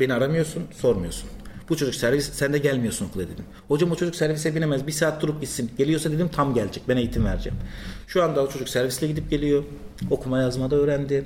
beni 0.00 0.14
aramıyorsun, 0.14 0.62
sormuyorsun. 0.76 1.30
Bu 1.68 1.76
çocuk 1.76 1.94
servis, 1.94 2.32
sen 2.32 2.52
de 2.52 2.58
gelmiyorsun 2.58 3.06
okula 3.06 3.22
dedim. 3.22 3.44
Hocam 3.68 3.90
o 3.90 3.96
çocuk 3.96 4.16
servise 4.16 4.54
binemez. 4.54 4.86
Bir 4.86 4.92
saat 4.92 5.22
durup 5.22 5.40
gitsin. 5.40 5.70
Geliyorsa 5.78 6.12
dedim 6.12 6.28
tam 6.28 6.54
gelecek. 6.54 6.82
Ben 6.88 6.96
eğitim 6.96 7.24
vereceğim. 7.24 7.58
Şu 8.06 8.22
anda 8.24 8.42
o 8.42 8.48
çocuk 8.48 8.68
servisle 8.68 9.06
gidip 9.06 9.30
geliyor. 9.30 9.64
Okuma 10.10 10.40
yazma 10.40 10.70
da 10.70 10.76
öğrendi. 10.76 11.24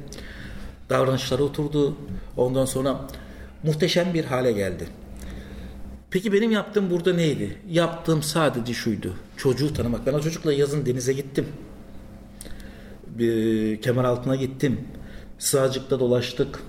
Davranışları 0.90 1.44
oturdu. 1.44 1.96
Ondan 2.36 2.64
sonra 2.64 3.00
muhteşem 3.62 4.14
bir 4.14 4.24
hale 4.24 4.52
geldi. 4.52 4.88
Peki 6.10 6.32
benim 6.32 6.50
yaptığım 6.50 6.90
burada 6.90 7.14
neydi? 7.14 7.58
Yaptığım 7.70 8.22
sadece 8.22 8.74
şuydu. 8.74 9.14
Çocuğu 9.36 9.74
tanımak. 9.74 10.06
Ben 10.06 10.12
o 10.12 10.20
çocukla 10.20 10.52
yazın 10.52 10.86
denize 10.86 11.12
gittim. 11.12 11.46
Bir 13.06 13.82
kemer 13.82 14.04
altına 14.04 14.36
gittim. 14.36 14.80
Sığacıkta 15.38 16.00
dolaştık. 16.00 16.62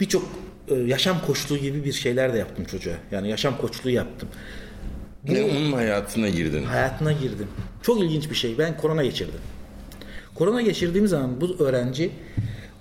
Birçok 0.00 0.24
e, 0.68 0.74
yaşam 0.74 1.20
koçluğu 1.26 1.56
gibi 1.56 1.84
bir 1.84 1.92
şeyler 1.92 2.34
de 2.34 2.38
yaptım 2.38 2.64
çocuğa. 2.64 2.94
Yani 3.10 3.28
yaşam 3.28 3.58
koçluğu 3.58 3.90
yaptım. 3.90 4.28
Ne 5.24 5.42
onun 5.42 5.72
hayatına 5.72 6.28
girdin. 6.28 6.64
Hayatına 6.64 7.12
girdim. 7.12 7.46
Çok 7.82 8.00
ilginç 8.00 8.30
bir 8.30 8.34
şey. 8.34 8.58
Ben 8.58 8.76
korona 8.76 9.04
geçirdim. 9.04 9.40
Korona 10.34 10.62
geçirdiğim 10.62 11.08
zaman 11.08 11.40
bu 11.40 11.56
öğrenci 11.64 12.10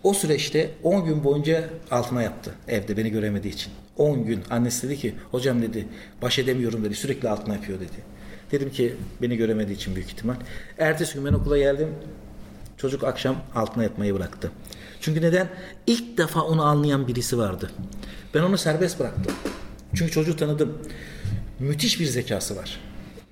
o 0.03 0.13
süreçte 0.13 0.72
10 0.84 1.06
gün 1.06 1.24
boyunca 1.24 1.70
altına 1.91 2.22
yaptı 2.22 2.51
evde 2.67 2.98
beni 2.98 3.10
göremediği 3.10 3.53
için. 3.53 3.72
10 3.97 4.25
gün 4.25 4.43
annesi 4.49 4.87
dedi 4.87 4.97
ki 4.97 5.15
hocam 5.31 5.61
dedi 5.61 5.87
baş 6.21 6.39
edemiyorum 6.39 6.83
dedi 6.83 6.95
sürekli 6.95 7.29
altına 7.29 7.53
yapıyor 7.53 7.79
dedi. 7.79 8.17
Dedim 8.51 8.71
ki 8.71 8.95
beni 9.21 9.37
göremediği 9.37 9.77
için 9.77 9.95
büyük 9.95 10.09
ihtimal. 10.09 10.35
Ertesi 10.77 11.13
gün 11.13 11.25
ben 11.25 11.33
okula 11.33 11.57
geldim. 11.57 11.89
Çocuk 12.77 13.03
akşam 13.03 13.35
altına 13.55 13.83
yapmayı 13.83 14.15
bıraktı. 14.15 14.51
Çünkü 15.01 15.21
neden? 15.21 15.49
İlk 15.87 16.17
defa 16.17 16.41
onu 16.41 16.63
anlayan 16.63 17.07
birisi 17.07 17.37
vardı. 17.37 17.71
Ben 18.33 18.41
onu 18.41 18.57
serbest 18.57 18.99
bıraktım. 18.99 19.35
Çünkü 19.95 20.11
çocuğu 20.11 20.35
tanıdım. 20.35 20.77
Müthiş 21.59 21.99
bir 21.99 22.05
zekası 22.05 22.55
var. 22.55 22.79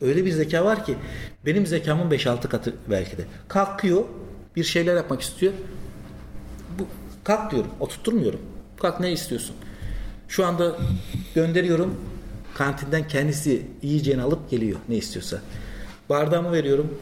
Öyle 0.01 0.25
bir 0.25 0.31
zeka 0.31 0.65
var 0.65 0.86
ki 0.86 0.95
benim 1.45 1.65
zekamın 1.65 2.12
5-6 2.12 2.48
katı 2.48 2.74
belki 2.89 3.17
de. 3.17 3.22
Kalkıyor, 3.48 4.03
bir 4.55 4.63
şeyler 4.63 4.95
yapmak 4.95 5.22
istiyor. 5.22 5.53
Bu, 6.79 6.88
kalk 7.24 7.51
diyorum, 7.51 7.72
oturtturmuyorum. 7.79 8.39
Kalk 8.81 9.00
ne 9.00 9.12
istiyorsun? 9.12 9.55
Şu 10.27 10.46
anda 10.46 10.75
gönderiyorum. 11.36 11.96
Kantinden 12.55 13.08
kendisi 13.08 13.62
yiyeceğini 13.82 14.22
alıp 14.22 14.50
geliyor 14.50 14.79
ne 14.89 14.96
istiyorsa. 14.96 15.41
Bardağımı 16.10 16.51
veriyorum. 16.51 16.94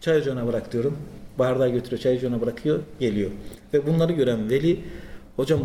Çay 0.00 0.18
ocağına 0.18 0.46
bırak 0.46 0.72
diyorum. 0.72 0.96
Bardağı 1.38 1.68
götürüyor, 1.68 2.02
çay 2.02 2.16
ocağına 2.16 2.40
bırakıyor, 2.40 2.80
geliyor. 3.00 3.30
Ve 3.74 3.86
bunları 3.86 4.12
gören 4.12 4.50
veli, 4.50 4.80
hocam 5.36 5.60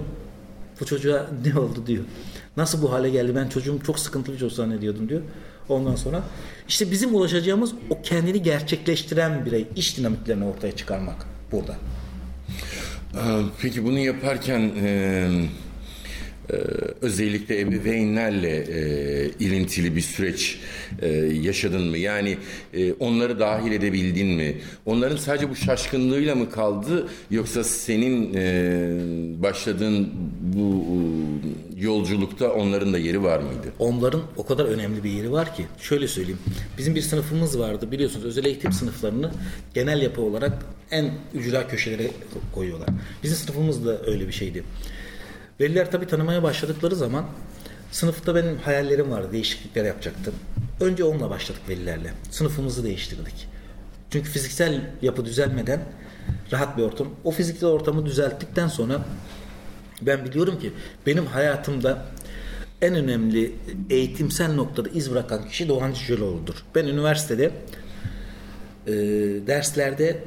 bu 0.80 0.86
çocuğa 0.86 1.28
ne 1.46 1.60
oldu 1.60 1.84
diyor. 1.88 2.04
Nasıl 2.58 2.82
bu 2.82 2.92
hale 2.92 3.10
geldi? 3.10 3.36
Ben 3.36 3.50
çocuğum 3.50 3.80
çok 3.86 4.00
sıkıntılı 4.00 4.36
bir 4.36 4.40
çocuk 4.40 4.58
zannediyordum 4.58 5.10
diyor. 5.10 5.22
Ondan 5.70 5.96
sonra 5.96 6.24
işte 6.68 6.92
bizim 6.92 7.16
ulaşacağımız 7.16 7.74
o 7.90 8.02
kendini 8.02 8.44
gerçekleştiren 8.44 9.46
birey, 9.46 9.68
iş 9.76 9.98
dinamiklerini 9.98 10.46
ortaya 10.46 10.76
çıkarmak 10.76 11.26
burada. 11.52 11.74
Aa, 13.18 13.42
Peki 13.62 13.84
bunu 13.86 14.00
yaparken 14.00 14.72
e, 14.82 15.30
e, 16.50 16.56
özellikle 17.02 17.60
ebeveynlerle 17.60 18.58
e, 18.58 19.30
ilintili 19.40 19.96
bir 19.96 20.02
süreç 20.02 20.60
e, 21.02 21.08
yaşadın 21.42 21.84
mı? 21.84 21.98
Yani 21.98 22.38
e, 22.74 22.94
onları 22.94 23.40
dahil 23.40 23.72
edebildin 23.72 24.28
mi? 24.28 24.58
Onların 24.86 25.18
sadece 25.18 25.50
bu 25.50 25.56
şaşkınlığıyla 25.56 26.36
mı 26.36 26.50
kaldı 26.50 27.08
yoksa 27.32 27.64
senin 27.64 28.34
e, 28.34 29.44
başladığın 29.44 30.10
bu 30.42 30.86
e, 31.78 31.82
yolculukta 31.82 32.54
onların 32.54 32.94
da 32.94 32.98
yeri 32.98 33.24
var 33.24 33.40
mıydı? 33.40 33.74
Onların 33.80 34.22
o 34.38 34.46
kadar 34.46 34.66
önemli 34.66 35.04
bir 35.04 35.10
yeri 35.10 35.32
var 35.32 35.56
ki 35.56 35.66
şöyle 35.80 36.08
söyleyeyim. 36.08 36.40
Bizim 36.78 36.96
bir 36.96 37.02
sınıfımız 37.02 37.60
vardı 37.60 37.92
biliyorsunuz 37.92 38.26
özel 38.26 38.46
eğitim 38.46 38.72
sınıflarını 38.72 39.32
genel 39.74 40.02
yapı 40.02 40.22
olarak 40.22 40.66
en 40.92 41.12
ücra 41.34 41.68
köşelere 41.68 42.08
koyuyorlar. 42.56 42.90
Bizim 43.24 43.38
sınıfımız 43.38 43.86
da 43.86 44.06
öyle 44.06 44.28
bir 44.28 44.34
şeydi. 44.34 44.64
Veliler 45.60 45.92
tabii 45.92 46.08
tanımaya 46.08 46.44
başladıkları 46.44 46.96
zaman 46.96 47.26
sınıfta 47.92 48.36
benim 48.36 48.58
hayallerim 48.58 49.12
vardı. 49.12 49.28
Değişiklikler 49.32 49.86
yapacaktım. 49.86 50.34
Önce 50.82 51.04
onunla 51.04 51.30
başladık 51.30 51.62
velilerle. 51.70 52.14
Sınıfımızı 52.32 52.84
değiştirdik. 52.84 53.48
Çünkü 54.10 54.30
fiziksel 54.30 54.82
yapı 55.02 55.26
düzelmeden 55.26 55.80
rahat 56.52 56.78
bir 56.78 56.84
ortam. 56.84 57.08
O 57.24 57.32
fiziksel 57.32 57.70
ortamı 57.70 58.06
düzelttikten 58.06 58.68
sonra 58.68 59.06
ben 60.02 60.26
biliyorum 60.26 60.60
ki 60.60 60.74
benim 61.06 61.26
hayatımda 61.26 62.06
en 62.82 62.96
önemli 62.96 63.56
eğitimsel 63.90 64.54
noktada 64.54 64.90
iz 64.90 65.12
bırakan 65.12 65.48
kişi 65.48 65.68
Doğan 65.68 65.94
Cicaloğlu'dur. 65.94 66.56
Ben 66.76 66.86
üniversitede 66.86 67.52
e, 68.88 68.94
derslerde 69.48 70.24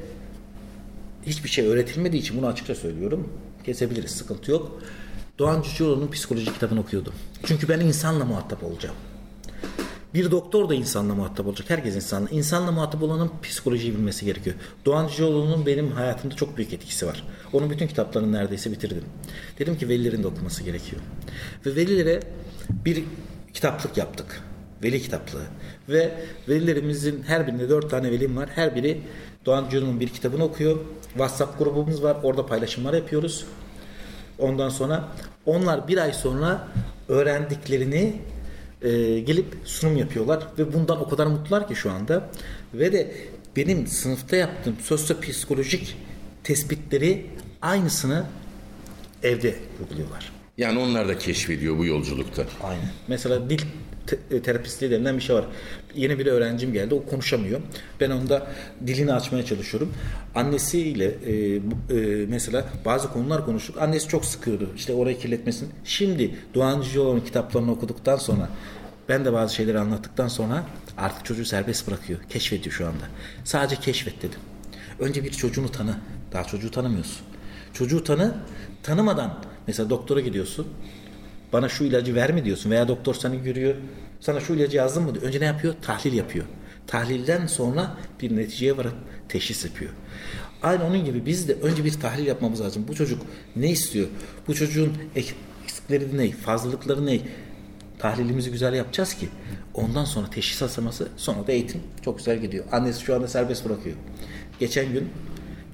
hiçbir 1.27 1.49
şey 1.49 1.67
öğretilmediği 1.67 2.23
için 2.23 2.39
bunu 2.39 2.47
açıkça 2.47 2.75
söylüyorum. 2.75 3.29
Kesebiliriz, 3.65 4.11
sıkıntı 4.11 4.51
yok. 4.51 4.83
Doğan 5.41 5.63
Cicaloğlu'nun 5.63 6.11
psikoloji 6.11 6.53
kitabını 6.53 6.81
okuyordum. 6.81 7.13
Çünkü 7.45 7.69
ben 7.69 7.81
insanla 7.81 8.25
muhatap 8.25 8.65
olacağım. 8.65 8.95
Bir 10.15 10.31
doktor 10.31 10.69
da 10.69 10.75
insanla 10.75 11.15
muhatap 11.15 11.47
olacak. 11.47 11.71
Herkes 11.71 11.97
insanla. 11.97 12.29
İnsanla 12.31 12.73
muhatap 12.73 13.03
olanın 13.03 13.31
psikolojiyi 13.43 13.95
bilmesi 13.95 14.25
gerekiyor. 14.25 14.57
Doğan 14.85 15.09
Cicaloğlu'nun 15.09 15.67
benim 15.67 15.93
hayatımda 15.93 16.37
çok 16.37 16.57
büyük 16.57 16.73
etkisi 16.73 17.07
var. 17.07 17.25
Onun 17.53 17.71
bütün 17.71 17.87
kitaplarını 17.87 18.33
neredeyse 18.33 18.73
bitirdim. 18.73 19.05
Dedim 19.59 19.79
ki 19.79 19.89
velilerin 19.89 20.23
de 20.23 20.27
okuması 20.27 20.63
gerekiyor. 20.63 21.03
Ve 21.67 21.77
velilere 21.77 22.21
bir 22.85 23.05
kitaplık 23.55 23.97
yaptık. 23.97 24.43
Veli 24.83 25.03
kitaplığı. 25.03 25.45
Ve 25.89 26.15
velilerimizin 26.49 27.23
her 27.23 27.47
birinde 27.47 27.69
dört 27.69 27.91
tane 27.91 28.11
velim 28.11 28.37
var. 28.37 28.49
Her 28.55 28.77
biri 28.77 29.01
Doğan 29.47 29.65
Cicaloğlu'nun 29.65 30.01
bir 30.01 30.09
kitabını 30.09 30.45
okuyor. 30.45 30.79
WhatsApp 31.09 31.59
grubumuz 31.59 32.03
var. 32.03 32.17
Orada 32.23 32.47
paylaşımlar 32.47 32.95
yapıyoruz. 32.95 33.47
Ondan 34.41 34.69
sonra 34.69 35.09
onlar 35.47 35.89
bir 35.89 35.99
ay 35.99 36.13
sonra 36.13 36.69
öğrendiklerini 37.09 38.17
e, 38.83 39.21
gelip 39.21 39.47
sunum 39.65 39.97
yapıyorlar 39.97 40.47
ve 40.59 40.73
bundan 40.73 41.01
o 41.01 41.09
kadar 41.09 41.27
mutlular 41.27 41.69
ki 41.69 41.75
şu 41.75 41.91
anda 41.91 42.31
ve 42.75 42.93
de 42.93 43.15
benim 43.57 43.87
sınıfta 43.87 44.37
yaptığım 44.37 44.77
sosyopsikolojik 44.83 45.97
tespitleri 46.45 47.27
aynısını 47.63 48.25
evde 49.23 49.55
uyguluyorlar. 49.81 50.33
Yani 50.59 50.79
onlar 50.79 51.09
da 51.09 51.19
keşfediyor 51.19 51.79
bu 51.79 51.85
yolculukta. 51.85 52.45
Aynen. 52.63 52.91
Mesela 53.09 53.51
dil 53.51 53.61
te- 54.11 54.37
e, 54.37 54.43
terapistliği 54.43 54.91
denilen 54.91 55.17
bir 55.17 55.23
şey 55.23 55.37
var. 55.37 55.45
Yeni 55.95 56.19
bir 56.19 56.27
öğrencim 56.27 56.73
geldi. 56.73 56.95
O 56.95 57.05
konuşamıyor. 57.07 57.61
Ben 58.01 58.11
onda 58.11 58.47
dilini 58.87 59.13
açmaya 59.13 59.45
çalışıyorum. 59.45 59.93
Annesiyle 60.35 61.05
e, 61.05 61.57
e, 61.57 61.61
mesela 62.29 62.65
bazı 62.85 63.13
konular 63.13 63.45
konuştuk. 63.45 63.83
Annesi 63.83 64.09
çok 64.09 64.25
sıkıyordu. 64.25 64.71
İşte 64.77 64.93
orayı 64.93 65.19
kirletmesin. 65.19 65.69
Şimdi 65.85 66.35
Doğan 66.55 66.83
Cüceloğlu'nun 66.83 67.21
kitaplarını 67.21 67.73
okuduktan 67.73 68.17
sonra 68.17 68.49
ben 69.09 69.25
de 69.25 69.33
bazı 69.33 69.55
şeyleri 69.55 69.79
anlattıktan 69.79 70.29
sonra 70.29 70.65
artık 70.99 71.25
çocuğu 71.25 71.45
serbest 71.45 71.89
bırakıyor. 71.89 72.19
Keşfediyor 72.29 72.75
şu 72.75 72.87
anda. 72.87 73.05
Sadece 73.45 73.77
keşfet 73.81 74.19
dedim. 74.19 74.41
Önce 74.99 75.25
bir 75.25 75.31
çocuğunu 75.31 75.73
tanı. 75.73 75.97
Daha 76.33 76.45
çocuğu 76.45 76.71
tanımıyorsun. 76.71 77.23
Çocuğu 77.73 78.05
tanı. 78.05 78.35
Tanımadan 78.83 79.45
mesela 79.67 79.91
doktora 79.91 80.21
gidiyorsun. 80.21 80.67
Bana 81.53 81.69
şu 81.69 81.85
ilacı 81.85 82.15
verme 82.15 82.45
diyorsun 82.45 82.71
veya 82.71 82.89
doktor 82.89 83.15
seni 83.15 83.43
görüyor. 83.43 83.75
Sana 84.21 84.41
şu 84.41 84.55
ilacı 84.55 84.77
yazdım 84.77 85.05
mı 85.05 85.15
diyor. 85.15 85.25
Önce 85.25 85.41
ne 85.41 85.45
yapıyor? 85.45 85.75
Tahlil 85.83 86.13
yapıyor. 86.13 86.45
Tahlilden 86.87 87.47
sonra 87.47 87.97
bir 88.23 88.37
neticeye 88.37 88.77
varıp 88.77 88.95
teşhis 89.29 89.65
yapıyor. 89.65 89.91
Aynı 90.63 90.85
onun 90.85 91.05
gibi 91.05 91.27
biz 91.27 91.49
de 91.49 91.55
önce 91.55 91.85
bir 91.85 91.93
tahlil 91.93 92.27
yapmamız 92.27 92.61
lazım. 92.61 92.85
Bu 92.89 92.95
çocuk 92.95 93.23
ne 93.57 93.71
istiyor? 93.71 94.09
Bu 94.49 94.55
çocuğun 94.55 94.93
eksikleri 95.17 96.19
ne? 96.19 96.31
Fazlalıkları 96.31 97.07
ne? 97.07 97.21
Tahlilimizi 97.99 98.51
güzel 98.51 98.75
yapacağız 98.75 99.15
ki 99.15 99.29
ondan 99.75 100.05
sonra 100.05 100.31
teşhis 100.31 100.63
aşaması 100.63 101.09
sonra 101.17 101.47
da 101.47 101.53
eğitim 101.53 101.81
çok 102.05 102.19
güzel 102.19 102.39
gidiyor. 102.39 102.65
Annesi 102.73 103.03
şu 103.03 103.15
anda 103.15 103.29
serbest 103.29 103.65
bırakıyor. 103.65 103.97
Geçen 104.61 104.93
gün 104.93 105.09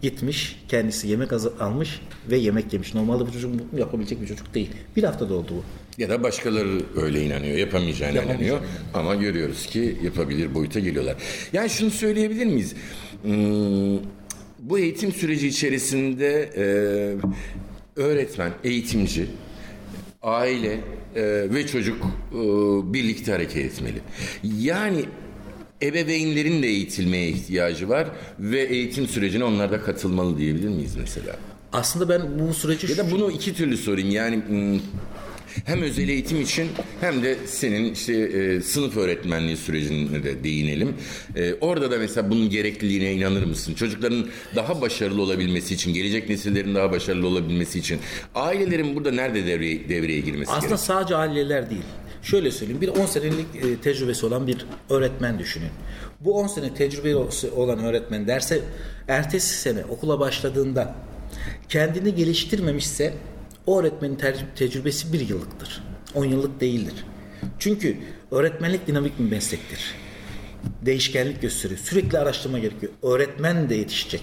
gitmiş 0.03 0.63
kendisi 0.69 1.09
yemek 1.09 1.33
almış 1.61 2.01
ve 2.31 2.37
yemek 2.37 2.73
yemiş. 2.73 2.95
Normalde 2.95 3.27
bu 3.27 3.33
çocuk 3.33 3.53
bunu 3.73 3.81
yapabilecek 3.81 4.23
bir 4.23 4.27
çocuk 4.27 4.55
değil. 4.55 4.71
Bir 4.97 5.05
haftada 5.05 5.35
oldu 5.35 5.49
bu. 5.51 5.65
Ya 5.99 6.09
da 6.09 6.23
başkaları 6.23 6.81
öyle 6.97 7.23
inanıyor, 7.23 7.59
yapamayacağına 7.59 8.13
Yapamayacağına 8.13 8.43
inanıyor. 8.43 8.61
Ama 8.95 9.15
görüyoruz 9.15 9.67
ki 9.67 9.97
yapabilir 10.05 10.55
boyuta 10.55 10.81
geliyorlar. 10.81 11.17
Yani 11.53 11.71
şunu 11.71 11.91
söyleyebilir 11.91 12.47
miyiz? 12.47 12.75
Hmm, 13.23 13.99
bu 14.59 14.79
eğitim 14.79 15.13
süreci 15.13 15.49
içerisinde 15.49 16.51
e, 16.57 16.67
öğretmen, 18.01 18.53
eğitimci, 18.65 19.27
aile 20.23 20.81
e, 21.15 21.23
ve 21.55 21.67
çocuk 21.67 21.97
e, 22.33 22.37
birlikte 22.93 23.33
hareket 23.33 23.65
etmeli. 23.65 23.99
Yani 24.43 25.05
ebeveynlerin 25.83 26.63
de 26.63 26.67
eğitilmeye 26.67 27.29
ihtiyacı 27.29 27.89
var 27.89 28.09
ve 28.39 28.63
eğitim 28.63 29.07
sürecine 29.09 29.45
onlar 29.45 29.73
da 29.73 29.83
katılmalı 29.83 30.39
diyebilir 30.39 30.69
miyiz 30.69 30.97
mesela? 30.97 31.37
Aslında 31.73 32.09
ben 32.09 32.39
bu 32.39 32.55
süreci 32.55 32.91
Ya 32.91 32.97
da 32.99 33.11
bunu 33.11 33.31
iki 33.31 33.55
türlü 33.55 33.77
sorayım. 33.77 34.11
Yani 34.11 34.37
hmm, 34.47 34.81
hem 35.65 35.83
özel 35.83 36.09
eğitim 36.09 36.41
için 36.41 36.69
hem 37.01 37.23
de 37.23 37.37
senin 37.47 37.93
işte 37.93 38.13
e, 38.15 38.61
sınıf 38.61 38.97
öğretmenliği 38.97 39.57
sürecine 39.57 40.23
de 40.25 40.45
değinelim. 40.45 40.95
E, 41.37 41.55
orada 41.55 41.91
da 41.91 41.99
mesela 41.99 42.31
bunun 42.31 42.51
gerekliliğine 42.51 43.13
inanır 43.13 43.43
mısın? 43.45 43.75
Çocukların 43.75 44.27
daha 44.55 44.81
başarılı 44.81 45.23
olabilmesi 45.23 45.75
için, 45.75 45.95
gelecek 45.95 46.29
nesillerin 46.29 46.75
daha 46.75 46.91
başarılı 46.91 47.27
olabilmesi 47.27 47.79
için 47.79 47.99
ailelerin 48.35 48.97
burada 48.97 49.11
nerede 49.11 49.47
devreye, 49.47 49.89
devreye 49.89 50.21
girmesi 50.21 50.51
Aslında 50.51 50.61
gerekiyor? 50.61 50.79
sadece 50.79 51.17
aileler 51.17 51.71
değil. 51.71 51.83
Şöyle 52.27 52.51
söyleyeyim. 52.51 52.81
Bir 52.81 52.89
10 52.89 53.07
senelik 53.07 53.47
e, 53.57 53.81
tecrübesi 53.81 54.27
olan 54.27 54.47
bir 54.47 54.67
öğretmen 54.91 55.39
düşünün. 55.39 55.71
Bu 56.21 56.39
10 56.39 56.47
sene 56.47 56.75
tecrübesi 56.75 57.51
olan 57.51 57.79
öğretmen 57.79 58.27
derse 58.27 58.61
ertesi 59.09 59.59
sene 59.59 59.85
okula 59.85 60.21
başladığında 60.21 60.95
kendini 61.69 62.15
geliştirmemişse 62.15 63.15
o 63.67 63.81
öğretmenin 63.81 64.19
tecrübesi 64.57 65.13
bir 65.13 65.29
yıllıktır. 65.29 65.83
10 66.15 66.25
yıllık 66.25 66.61
değildir. 66.61 66.95
Çünkü 67.59 67.97
öğretmenlik 68.31 68.87
dinamik 68.87 69.19
bir 69.19 69.31
meslektir. 69.31 69.95
Değişkenlik 70.83 71.43
gösteriyor. 71.43 71.81
Sürekli 71.81 72.19
araştırma 72.19 72.59
gerekiyor. 72.59 72.93
Öğretmen 73.03 73.71
de 73.71 73.75
yetişecek. 73.75 74.23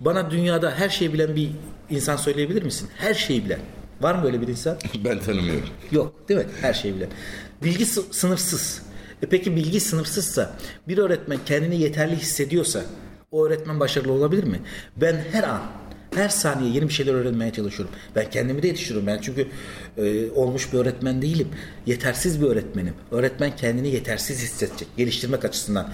Bana 0.00 0.30
dünyada 0.30 0.70
her 0.70 0.88
şeyi 0.88 1.12
bilen 1.12 1.36
bir 1.36 1.50
insan 1.90 2.16
söyleyebilir 2.16 2.62
misin? 2.62 2.88
Her 2.96 3.14
şeyi 3.14 3.44
bilen. 3.44 3.60
Var 4.00 4.14
mı 4.14 4.22
böyle 4.22 4.40
bir 4.40 4.48
insan? 4.48 4.76
Ben 5.04 5.18
tanımıyorum. 5.18 5.68
Yok 5.92 6.28
değil 6.28 6.40
mi? 6.40 6.46
Her 6.60 6.74
şeyi 6.74 6.94
bilen. 6.96 7.08
Bilgi 7.64 7.86
sı- 7.86 8.04
sınırsız. 8.10 8.82
E 9.22 9.26
peki 9.26 9.56
bilgi 9.56 9.80
sınırsızsa 9.80 10.56
bir 10.88 10.98
öğretmen 10.98 11.38
kendini 11.46 11.80
yeterli 11.80 12.16
hissediyorsa 12.16 12.82
o 13.30 13.46
öğretmen 13.46 13.80
başarılı 13.80 14.12
olabilir 14.12 14.44
mi? 14.44 14.60
Ben 14.96 15.24
her 15.32 15.42
an 15.42 15.62
her 16.14 16.28
saniye 16.28 16.72
yeni 16.74 16.88
bir 16.88 16.92
şeyler 16.94 17.14
öğrenmeye 17.14 17.52
çalışıyorum. 17.52 17.94
Ben 18.16 18.30
kendimi 18.30 18.62
de 18.62 18.66
yetiştiriyorum. 18.66 19.06
Ben 19.06 19.18
çünkü 19.22 19.48
e, 19.96 20.30
olmuş 20.30 20.72
bir 20.72 20.78
öğretmen 20.78 21.22
değilim. 21.22 21.48
Yetersiz 21.86 22.40
bir 22.42 22.46
öğretmenim. 22.46 22.94
Öğretmen 23.10 23.56
kendini 23.56 23.88
yetersiz 23.88 24.42
hissedecek. 24.42 24.88
Geliştirmek 24.96 25.44
açısından, 25.44 25.92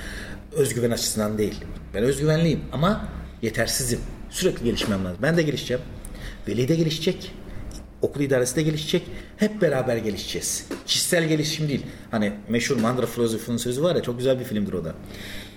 özgüven 0.52 0.90
açısından 0.90 1.38
değil. 1.38 1.54
Ben 1.94 2.02
özgüvenliyim 2.02 2.60
ama 2.72 3.08
yetersizim. 3.42 4.00
Sürekli 4.30 4.64
gelişmem 4.64 5.04
lazım. 5.04 5.18
Ben 5.22 5.36
de 5.36 5.42
gelişeceğim. 5.42 5.82
Veli 6.48 6.68
de 6.68 6.74
gelişecek. 6.74 7.32
Okul 8.02 8.20
idaresi 8.20 8.56
de 8.56 8.62
gelişecek. 8.62 9.02
Hep 9.36 9.62
beraber 9.62 9.96
gelişeceğiz. 9.96 10.66
Kişisel 10.86 11.28
gelişim 11.28 11.68
değil. 11.68 11.86
Hani 12.10 12.32
meşhur 12.48 12.76
Mandra 12.76 13.06
filozofunun 13.06 13.56
sözü 13.56 13.82
var 13.82 13.96
ya 13.96 14.02
çok 14.02 14.18
güzel 14.18 14.40
bir 14.40 14.44
filmdir 14.44 14.72
o 14.72 14.84
da. 14.84 14.94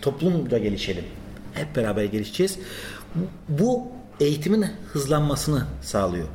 Toplumda 0.01 0.57
gelişelim. 0.57 1.03
Hep 1.53 1.75
beraber 1.75 2.03
gelişeceğiz. 2.03 2.59
Bu- 3.49 3.87
eğitimin 4.19 4.65
hızlanmasını 4.93 5.65
sağlıyor. 5.81 6.27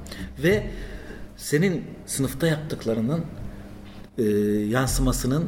Ve 0.42 0.66
senin 1.36 1.84
sınıfta 2.06 2.46
yaptıklarının 2.46 3.24
e, 4.18 4.22
yansımasının 4.68 5.44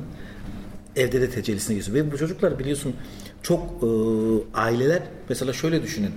evde 0.97 1.21
de 1.21 1.31
tecellisine 1.31 1.77
geçiyor. 1.77 1.97
Ve 1.97 2.13
bu 2.13 2.19
çocuklar 2.19 2.59
biliyorsun 2.59 2.95
çok 3.43 3.61
e, 3.83 3.87
aileler 4.55 5.03
mesela 5.29 5.53
şöyle 5.53 5.83
düşünün. 5.83 6.11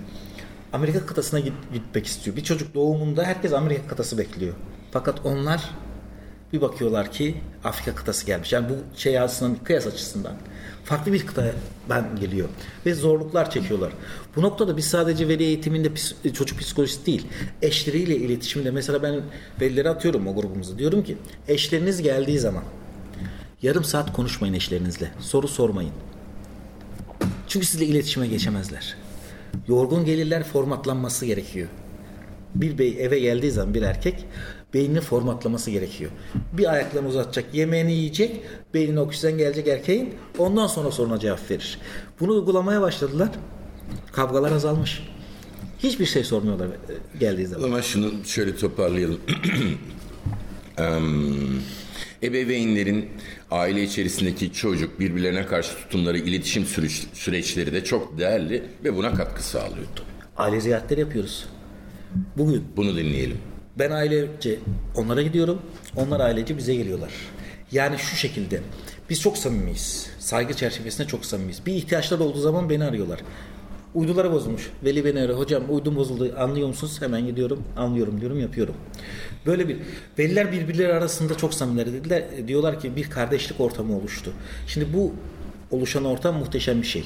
Amerika 0.74 1.06
kıtasına 1.06 1.40
git- 1.40 1.74
gitmek 1.74 2.06
istiyor. 2.06 2.36
Bir 2.38 2.44
çocuk 2.44 2.74
doğumunda 2.74 3.24
herkes 3.24 3.54
Amerika 3.54 3.88
kıtası 3.88 4.18
bekliyor. 4.18 4.54
Fakat 4.92 5.26
onlar 5.26 5.70
bir 6.54 6.62
bakıyorlar 6.62 7.12
ki 7.12 7.36
Afrika 7.64 7.96
kıtası 7.96 8.26
gelmiş. 8.26 8.54
Yani 8.54 8.70
bu 8.70 8.98
şey 9.00 9.20
açısından 9.20 9.56
kıyas 9.64 9.88
açısından 9.88 10.34
farklı 10.86 11.14
bir 11.14 11.26
kıtadan 11.26 12.16
geliyor 12.20 12.50
ve 12.86 12.94
zorluklar 12.94 13.52
çekiyorlar. 13.52 13.94
Bu 14.36 14.42
noktada 14.42 14.78
biz 14.78 14.86
sadece 14.86 15.28
veli 15.28 15.44
eğitiminde 15.44 15.90
çocuk 16.34 16.60
psikolojisi 16.60 17.06
değil, 17.06 17.28
eşleriyle 17.62 18.16
iletişiminde 18.16 18.72
mesela 18.72 19.04
ben 19.04 19.22
velilere 19.62 19.90
atıyorum 19.90 20.28
o 20.28 20.36
grubumuzu. 20.36 20.80
Diyorum 20.80 21.04
ki 21.04 21.18
eşleriniz 21.48 22.02
geldiği 22.02 22.40
zaman 22.40 22.64
yarım 23.62 23.84
saat 23.84 24.14
konuşmayın 24.14 24.54
eşlerinizle. 24.54 25.12
Soru 25.20 25.48
sormayın. 25.48 25.92
Çünkü 27.48 27.66
sizle 27.66 27.86
iletişime 27.86 28.28
geçemezler. 28.28 29.03
Yorgun 29.68 30.06
gelirler 30.06 30.44
formatlanması 30.44 31.26
gerekiyor. 31.26 31.68
Bir 32.56 32.78
bey 32.78 32.96
eve 33.00 33.20
geldiği 33.20 33.52
zaman 33.52 33.74
bir 33.74 33.82
erkek 33.82 34.26
beynini 34.74 35.02
formatlaması 35.02 35.72
gerekiyor. 35.72 36.12
Bir 36.54 36.74
ayaklarını 36.74 37.08
uzatacak, 37.10 37.54
yemeğini 37.54 37.94
yiyecek, 37.94 38.42
beynine 38.74 39.00
oksijen 39.00 39.38
gelecek 39.38 39.68
erkeğin 39.68 40.14
ondan 40.38 40.68
sonra 40.68 40.92
soruna 40.92 41.20
cevap 41.20 41.52
verir. 41.52 41.80
Bunu 42.20 42.32
uygulamaya 42.32 42.82
başladılar. 42.82 43.30
Kavgalar 44.12 44.52
azalmış. 44.52 45.04
Hiçbir 45.80 46.06
şey 46.06 46.24
sormuyorlar 46.24 46.68
e, 46.68 47.18
geldiği 47.20 47.48
zaman. 47.48 47.62
zaman 47.62 47.82
şunu 47.82 48.12
şöyle 48.26 48.56
toparlayalım. 48.56 49.20
Em, 50.78 51.62
ebeveynlerin 52.24 53.10
aile 53.52 53.84
içerisindeki 53.84 54.54
çocuk 54.54 55.00
birbirlerine 55.00 55.46
karşı 55.46 55.76
tutumları, 55.76 56.18
iletişim 56.18 56.64
süreç- 56.66 57.08
süreçleri 57.14 57.74
de 57.74 57.84
çok 57.84 58.18
değerli 58.20 58.64
ve 58.84 58.96
buna 58.96 59.14
katkı 59.14 59.44
sağlıyor. 59.44 59.88
Aile 60.38 60.62
ziyaretleri 60.62 61.00
yapıyoruz. 61.00 61.46
Bugün 62.38 62.64
Bunu 62.78 62.96
dinleyelim. 62.98 63.38
Ben 63.80 63.92
ailece 63.92 64.60
onlara 64.96 65.22
gidiyorum. 65.22 65.62
Onlar 65.96 66.20
ailece 66.20 66.58
bize 66.58 66.76
geliyorlar. 66.76 67.12
Yani 67.72 67.98
şu 67.98 68.16
şekilde. 68.16 68.62
Biz 69.10 69.22
çok 69.22 69.38
samimiyiz. 69.38 70.10
Saygı 70.20 70.54
çerçevesinde 70.54 71.08
çok 71.08 71.26
samimiyiz. 71.26 71.66
Bir 71.66 71.74
ihtiyaçları 71.74 72.24
olduğu 72.24 72.40
zaman 72.40 72.70
beni 72.70 72.84
arıyorlar. 72.84 73.20
Uyduları 73.94 74.32
bozulmuş. 74.32 74.70
Veli 74.84 75.06
beni 75.06 75.20
arıyor. 75.20 75.38
Hocam 75.40 75.64
uydum 75.70 75.96
bozuldu. 75.96 76.36
Anlıyor 76.38 76.68
musunuz? 76.68 77.02
Hemen 77.02 77.26
gidiyorum. 77.26 77.64
Anlıyorum 77.78 78.22
diyorum. 78.22 78.40
Yapıyorum. 78.40 78.76
Böyle 79.46 79.68
bir 79.68 79.78
veliler 80.20 80.52
birbirleri 80.52 80.94
arasında 80.94 81.38
çok 81.38 81.54
samimiler 81.54 81.94
dediler. 81.94 82.24
Diyorlar 82.48 82.80
ki 82.80 82.96
bir 82.96 83.10
kardeşlik 83.10 83.60
ortamı 83.60 83.98
oluştu. 83.98 84.34
Şimdi 84.68 84.94
bu 84.94 85.14
oluşan 85.72 86.06
ortam 86.06 86.36
muhteşem 86.36 86.82
bir 86.82 86.88
şey. 86.88 87.04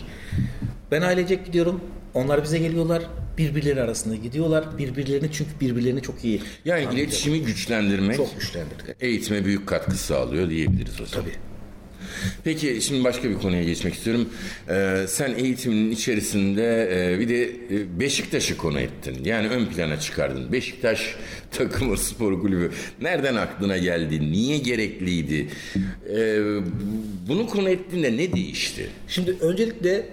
Ben 0.92 1.02
ailecek 1.02 1.46
gidiyorum. 1.46 1.82
Onlar 2.14 2.44
bize 2.44 2.58
geliyorlar. 2.58 3.04
Birbirleri 3.38 3.82
arasında 3.82 4.16
gidiyorlar. 4.16 4.78
Birbirlerini 4.78 5.30
çünkü 5.32 5.52
birbirlerini 5.62 6.02
çok 6.02 6.26
iyi. 6.26 6.42
Yani 6.66 6.96
iletişimi 6.96 7.42
güçlendirmek 7.42 8.18
Çok 8.18 8.40
güçlendirdi. 8.40 8.96
eğitime 9.00 9.46
büyük 9.46 9.68
katkı 9.68 9.98
sağlıyor 9.98 10.50
diyebiliriz 10.50 11.02
o 11.02 11.06
zaman. 11.06 11.26
Tabii. 11.26 11.36
Peki 12.44 12.82
şimdi 12.82 13.04
başka 13.04 13.30
bir 13.30 13.36
konuya 13.36 13.64
geçmek 13.64 13.94
istiyorum. 13.94 14.30
Ee, 14.70 15.06
sen 15.08 15.34
eğitiminin 15.36 15.92
içerisinde 15.92 16.90
e, 17.14 17.20
bir 17.20 17.30
de 17.30 17.44
e, 17.44 18.00
Beşiktaş'ı 18.00 18.58
konu 18.58 18.80
ettin. 18.80 19.24
Yani 19.26 19.48
ön 19.48 19.66
plana 19.66 20.00
çıkardın. 20.00 20.52
Beşiktaş 20.52 21.16
takımı 21.52 21.98
spor 21.98 22.42
kulübü. 22.42 22.72
Nereden 23.02 23.36
aklına 23.36 23.78
geldi? 23.78 24.32
Niye 24.32 24.58
gerekliydi? 24.58 25.48
Ee, 26.16 26.40
bunu 27.28 27.48
konu 27.48 27.70
ettiğinde 27.70 28.18
ne 28.18 28.34
değişti? 28.34 28.90
Şimdi 29.08 29.36
öncelikle 29.42 30.10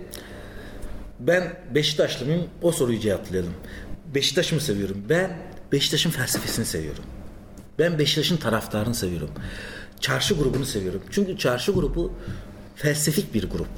ben 1.20 1.56
Beşiktaşlı 1.74 2.26
mıyım? 2.26 2.42
O 2.62 2.72
soruyu 2.72 3.00
cevaplayalım. 3.00 3.54
Beşiktaş'ı 4.14 4.54
mı 4.54 4.60
seviyorum? 4.60 5.04
Ben 5.08 5.36
Beşiktaş'ın 5.72 6.10
felsefesini 6.10 6.64
seviyorum. 6.64 7.04
Ben 7.78 7.98
Beşiktaş'ın 7.98 8.36
taraftarını 8.36 8.94
seviyorum. 8.94 9.30
Çarşı 10.04 10.34
grubunu 10.34 10.66
seviyorum. 10.66 11.02
Çünkü 11.10 11.38
çarşı 11.38 11.72
grubu 11.72 12.12
felsefik 12.76 13.34
bir 13.34 13.50
grup. 13.50 13.68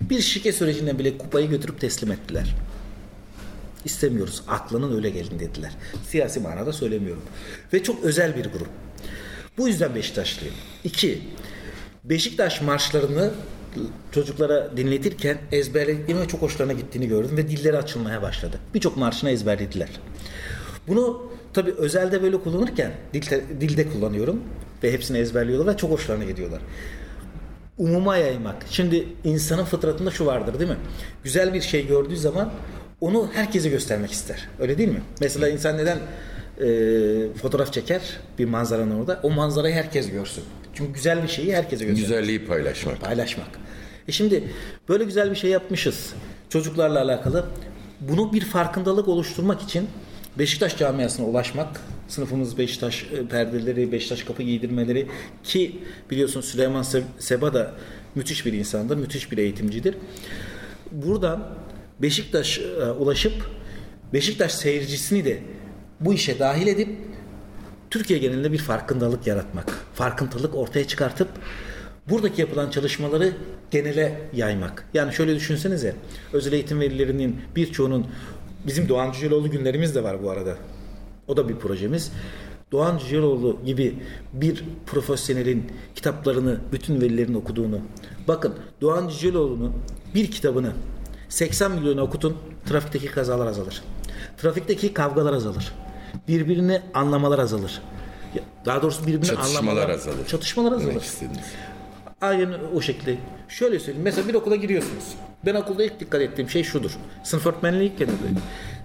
Bir 0.00 0.20
şike 0.20 0.52
sürecinden 0.52 0.98
bile 0.98 1.18
kupayı 1.18 1.48
götürüp 1.48 1.80
teslim 1.80 2.12
ettiler. 2.12 2.54
İstemiyoruz. 3.84 4.42
Aklının 4.48 4.96
öyle 4.96 5.10
gelin 5.10 5.38
dediler. 5.38 5.72
Siyasi 6.06 6.40
manada 6.40 6.72
söylemiyorum. 6.72 7.22
Ve 7.72 7.82
çok 7.82 8.04
özel 8.04 8.36
bir 8.36 8.44
grup. 8.44 8.68
Bu 9.58 9.68
yüzden 9.68 9.94
Beşiktaşlıyım. 9.94 10.54
İki, 10.84 11.22
Beşiktaş 12.04 12.62
marşlarını 12.62 13.30
çocuklara 14.12 14.76
dinletirken 14.76 15.38
ezberlediğime 15.52 16.28
çok 16.28 16.42
hoşlarına 16.42 16.72
gittiğini 16.72 17.08
gördüm 17.08 17.36
ve 17.36 17.48
dilleri 17.48 17.76
açılmaya 17.76 18.22
başladı. 18.22 18.58
Birçok 18.74 18.96
marşını 18.96 19.30
ezberlediler. 19.30 19.88
Bunu 20.88 21.32
tabi 21.52 21.72
özelde 21.72 22.22
böyle 22.22 22.40
kullanırken 22.40 22.92
dilde, 23.14 23.44
dilde 23.60 23.88
kullanıyorum 23.88 24.42
ve 24.82 24.92
hepsini 24.92 25.18
ezberliyorlar 25.18 25.72
ve 25.72 25.76
çok 25.76 25.90
hoşlarına 25.90 26.24
gidiyorlar. 26.24 26.60
Umuma 27.78 28.16
yaymak. 28.16 28.56
Şimdi 28.70 29.08
insanın 29.24 29.64
fıtratında 29.64 30.10
şu 30.10 30.26
vardır 30.26 30.58
değil 30.58 30.70
mi? 30.70 30.76
Güzel 31.24 31.54
bir 31.54 31.60
şey 31.60 31.86
gördüğü 31.86 32.16
zaman 32.16 32.52
onu 33.00 33.30
herkese 33.32 33.68
göstermek 33.68 34.12
ister. 34.12 34.48
Öyle 34.58 34.78
değil 34.78 34.88
mi? 34.88 35.02
Mesela 35.20 35.48
insan 35.48 35.78
neden 35.78 35.98
e, 36.60 37.34
fotoğraf 37.34 37.72
çeker 37.72 38.02
bir 38.38 38.44
manzaranın 38.44 39.00
orada? 39.00 39.20
O 39.22 39.30
manzarayı 39.30 39.74
herkes 39.74 40.10
görsün. 40.10 40.44
Çünkü 40.74 40.92
güzel 40.92 41.22
bir 41.22 41.28
şeyi 41.28 41.56
herkese 41.56 41.84
göstermek. 41.84 42.08
Güzelliği 42.08 42.46
paylaşmak. 42.46 43.00
Paylaşmak. 43.00 43.48
E 44.08 44.12
şimdi 44.12 44.44
böyle 44.88 45.04
güzel 45.04 45.30
bir 45.30 45.36
şey 45.36 45.50
yapmışız 45.50 46.12
çocuklarla 46.48 47.02
alakalı. 47.02 47.46
Bunu 48.00 48.32
bir 48.32 48.44
farkındalık 48.44 49.08
oluşturmak 49.08 49.62
için 49.62 49.88
Beşiktaş 50.38 50.78
camiasına 50.78 51.26
ulaşmak, 51.26 51.80
sınıfımız 52.08 52.58
Beşiktaş 52.58 53.04
e, 53.04 53.26
perdeleri, 53.26 53.92
Beşiktaş 53.92 54.22
kapı 54.22 54.42
giydirmeleri 54.42 55.06
ki 55.44 55.78
biliyorsun 56.10 56.40
Süleyman 56.40 56.84
Seba 57.18 57.54
da 57.54 57.74
müthiş 58.14 58.46
bir 58.46 58.52
insandır, 58.52 58.96
müthiş 58.96 59.32
bir 59.32 59.38
eğitimcidir. 59.38 59.94
Buradan 60.92 61.48
Beşiktaş'a 62.02 62.92
ulaşıp 62.92 63.32
Beşiktaş 64.12 64.52
seyircisini 64.52 65.24
de 65.24 65.38
bu 66.00 66.14
işe 66.14 66.38
dahil 66.38 66.66
edip 66.66 66.88
Türkiye 67.90 68.18
genelinde 68.18 68.52
bir 68.52 68.58
farkındalık 68.58 69.26
yaratmak, 69.26 69.70
farkındalık 69.94 70.54
ortaya 70.54 70.86
çıkartıp 70.86 71.28
buradaki 72.10 72.40
yapılan 72.40 72.70
çalışmaları 72.70 73.32
genele 73.70 74.20
yaymak. 74.32 74.84
Yani 74.94 75.12
şöyle 75.12 75.36
düşünsenize, 75.36 75.94
özel 76.32 76.52
eğitim 76.52 76.80
velilerinin 76.80 77.40
birçoğunun 77.56 78.06
bizim 78.66 78.88
Doğan 78.88 79.12
Cüceloğlu 79.12 79.50
günlerimiz 79.50 79.94
de 79.94 80.02
var 80.02 80.22
bu 80.22 80.30
arada. 80.30 80.56
O 81.28 81.36
da 81.36 81.48
bir 81.48 81.56
projemiz. 81.56 82.12
Doğan 82.72 82.98
Cüceloğlu 82.98 83.58
gibi 83.66 83.94
bir 84.32 84.64
profesyonelin 84.86 85.72
kitaplarını 85.94 86.60
bütün 86.72 87.00
velilerin 87.00 87.34
okuduğunu. 87.34 87.80
Bakın 88.28 88.54
Doğan 88.80 89.08
Cüceloğlu'nun 89.08 89.72
bir 90.14 90.30
kitabını 90.30 90.72
80 91.28 91.70
milyona 91.72 92.02
okutun 92.02 92.36
trafikteki 92.66 93.06
kazalar 93.06 93.46
azalır. 93.46 93.82
Trafikteki 94.36 94.94
kavgalar 94.94 95.32
azalır. 95.32 95.72
Birbirini 96.28 96.82
anlamalar 96.94 97.38
azalır. 97.38 97.82
Daha 98.66 98.82
doğrusu 98.82 99.06
birbirini 99.06 99.26
çatışmalar 99.26 99.60
anlamalar 99.60 99.88
azalır. 99.88 100.26
Çatışmalar 100.26 100.72
azalır. 100.72 101.04
Aynen 102.20 102.54
o 102.74 102.80
şekilde. 102.80 103.18
Şöyle 103.48 103.78
söyleyeyim. 103.78 104.04
Mesela 104.04 104.28
bir 104.28 104.34
okula 104.34 104.56
giriyorsunuz. 104.56 105.04
Ben 105.46 105.54
okulda 105.54 105.84
ilk 105.84 106.00
dikkat 106.00 106.20
ettiğim 106.20 106.50
şey 106.50 106.64
şudur. 106.64 106.90
Sınıf 107.24 107.46
öğretmenliği 107.46 107.92
ilk 107.92 108.08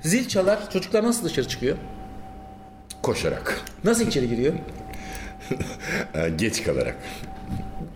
Zil 0.02 0.28
çalar. 0.28 0.70
Çocuklar 0.70 1.04
nasıl 1.04 1.26
dışarı 1.26 1.48
çıkıyor? 1.48 1.78
Koşarak. 3.04 3.62
Nasıl 3.84 4.08
içeri 4.08 4.30
giriyor? 4.30 4.54
Geç 6.38 6.64
kalarak. 6.64 6.96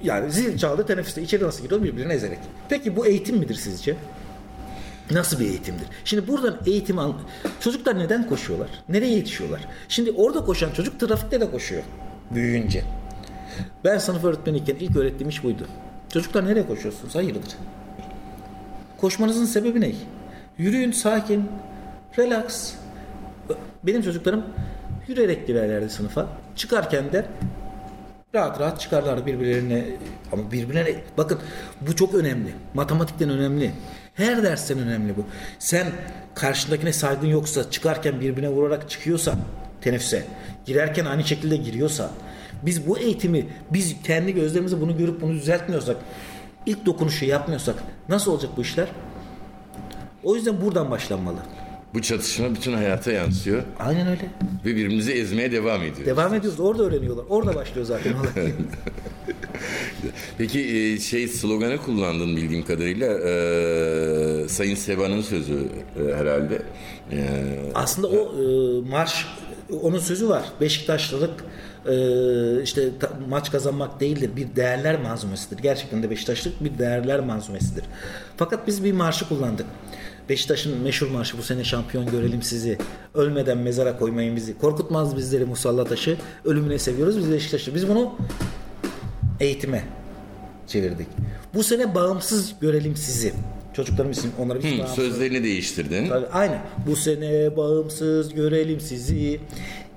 Yani 0.04 0.32
zil 0.32 0.58
çaldı 0.58 0.86
teneffüste 0.86 1.22
içeri 1.22 1.44
nasıl 1.44 1.64
giriyor 1.64 1.84
birbirine 1.84 2.14
ezerek. 2.14 2.40
Peki 2.70 2.96
bu 2.96 3.06
eğitim 3.06 3.38
midir 3.38 3.56
sizce? 3.56 3.96
Nasıl 5.12 5.40
bir 5.40 5.46
eğitimdir? 5.46 5.88
Şimdi 6.06 6.28
buradan 6.28 6.58
eğitim 6.66 7.00
al... 7.00 7.14
Çocuklar 7.60 8.00
neden 8.00 8.28
koşuyorlar? 8.28 8.70
Nereye 8.90 9.14
yetişiyorlar? 9.14 9.62
Şimdi 9.90 10.12
orada 10.12 10.46
koşan 10.46 10.72
çocuk 10.72 11.00
trafikte 11.00 11.42
de 11.42 11.52
koşuyor. 11.52 11.84
Büyüyünce. 12.32 12.84
Ben 13.84 13.98
sınıf 13.98 14.24
öğretmeniyken 14.24 14.76
ilk 14.76 14.96
öğrettiğim 14.96 15.30
iş 15.30 15.44
buydu. 15.44 15.68
Çocuklar 16.14 16.46
nereye 16.46 16.68
koşuyorsunuz? 16.68 17.16
Hayırdır? 17.16 17.58
Koşmanızın 18.98 19.46
sebebi 19.46 19.82
ne? 19.82 19.92
Yürüyün 20.58 20.92
sakin, 20.92 21.50
relax. 22.18 22.74
Benim 23.84 24.02
çocuklarım 24.02 24.44
yürüyerek 25.08 25.48
girerlerdi 25.48 25.90
sınıfa. 25.90 26.28
Çıkarken 26.56 27.12
de 27.12 27.26
rahat 28.36 28.60
rahat 28.60 28.82
çıkarlar 28.82 29.26
birbirlerine 29.26 29.86
ama 30.32 30.52
birbirine 30.52 30.96
bakın 31.18 31.40
bu 31.82 31.96
çok 31.96 32.14
önemli. 32.14 32.50
Matematikten 32.74 33.30
önemli. 33.30 33.72
Her 34.14 34.44
dersten 34.44 34.80
önemli 34.80 35.18
bu. 35.18 35.26
Sen 35.60 35.88
karşındakine 36.36 36.94
saygın 36.94 37.28
yoksa 37.28 37.72
çıkarken 37.72 38.22
birbirine 38.22 38.50
vurarak 38.50 38.90
çıkıyorsa 38.90 39.36
teneffüse 39.82 40.24
girerken 40.66 41.06
aynı 41.06 41.24
şekilde 41.24 41.58
giriyorsa 41.58 42.10
biz 42.64 42.88
bu 42.88 43.00
eğitimi 43.00 43.48
biz 43.74 43.96
kendi 44.04 44.34
gözlerimizle 44.34 44.82
bunu 44.82 44.98
görüp 44.98 45.22
bunu 45.22 45.34
düzeltmiyorsak 45.34 45.98
ilk 46.66 46.86
dokunuşu 46.86 47.26
yapmıyorsak 47.26 47.76
nasıl 48.10 48.32
olacak 48.32 48.52
bu 48.58 48.62
işler? 48.62 48.88
O 50.24 50.36
yüzden 50.36 50.62
buradan 50.62 50.92
başlanmalı. 50.92 51.40
Bu 51.94 52.02
çatışma 52.02 52.56
bütün 52.56 52.74
hayata 52.74 53.12
yansıyor. 53.12 53.64
Aynen 53.80 54.08
öyle. 54.08 54.22
Ve 54.66 54.70
birbirimizi 54.76 55.12
ezmeye 55.12 55.52
devam 55.52 55.82
ediyoruz. 55.82 56.06
Devam 56.06 56.34
ediyoruz. 56.34 56.60
Orada 56.60 56.84
öğreniyorlar. 56.84 57.26
Orada 57.30 57.56
başlıyor 57.56 57.88
zaten 57.88 58.14
olay. 58.14 58.28
Peki 60.38 60.60
e, 60.78 61.00
şey 61.00 61.28
sloganı 61.28 61.78
kullandın 61.78 62.36
bildiğim 62.36 62.66
kadarıyla 62.66 63.08
e, 63.08 64.50
Sayın 64.50 64.76
Seba'nın 64.76 65.22
sözü 65.22 65.68
e, 66.10 66.14
herhalde. 66.16 66.62
E, 67.12 67.18
Aslında 67.76 68.08
o 68.08 68.16
e, 68.16 68.46
marş 68.90 69.26
onun 69.82 70.00
sözü 70.00 70.30
var. 70.30 70.44
Beşiktaşlılık 70.62 71.44
e, 71.86 71.94
işte 72.64 72.82
ta, 73.00 73.10
maç 73.30 73.52
kazanmak 73.52 74.00
değildir. 74.00 74.30
Bir 74.36 74.56
değerler 74.56 75.02
manzumesidir. 75.02 75.58
Gerçekten 75.64 76.04
de 76.04 76.10
Beşiktaşlık 76.10 76.64
bir 76.64 76.78
değerler 76.78 77.20
manzumesidir. 77.20 77.84
Fakat 78.38 78.68
biz 78.68 78.84
bir 78.84 78.92
marşı 78.94 79.28
kullandık. 79.30 79.66
Beşiktaş'ın 80.30 80.78
meşhur 80.78 81.08
marşı 81.08 81.38
bu 81.38 81.42
sene 81.42 81.64
şampiyon 81.64 82.06
görelim 82.12 82.42
sizi. 82.42 82.78
Ölmeden 83.14 83.58
mezara 83.58 83.98
koymayın 83.98 84.36
bizi. 84.36 84.58
Korkutmaz 84.58 85.18
bizleri 85.18 85.46
musalla 85.46 85.86
taşı. 85.86 86.18
Ölümüne 86.46 86.80
seviyoruz 86.80 87.18
biz 87.18 87.32
Beşiktaş'ı. 87.32 87.76
Biz 87.76 87.90
bunu 87.90 88.16
eğitime 89.40 89.84
çevirdik. 90.68 91.08
Bu 91.54 91.64
sene 91.64 91.96
bağımsız 91.96 92.54
görelim 92.62 92.96
sizi. 92.96 93.34
Çocuklarım 93.74 94.12
için 94.12 94.32
onları 94.40 94.64
biz 94.64 94.72
hmm. 94.72 94.88
Sözlerini 94.88 95.44
değiştirdin. 95.44 96.10
Tabii, 96.10 96.28
aynen. 96.28 96.62
Bu 96.88 96.96
sene 96.96 97.58
bağımsız 97.58 98.34
görelim 98.34 98.80
sizi. 98.80 99.40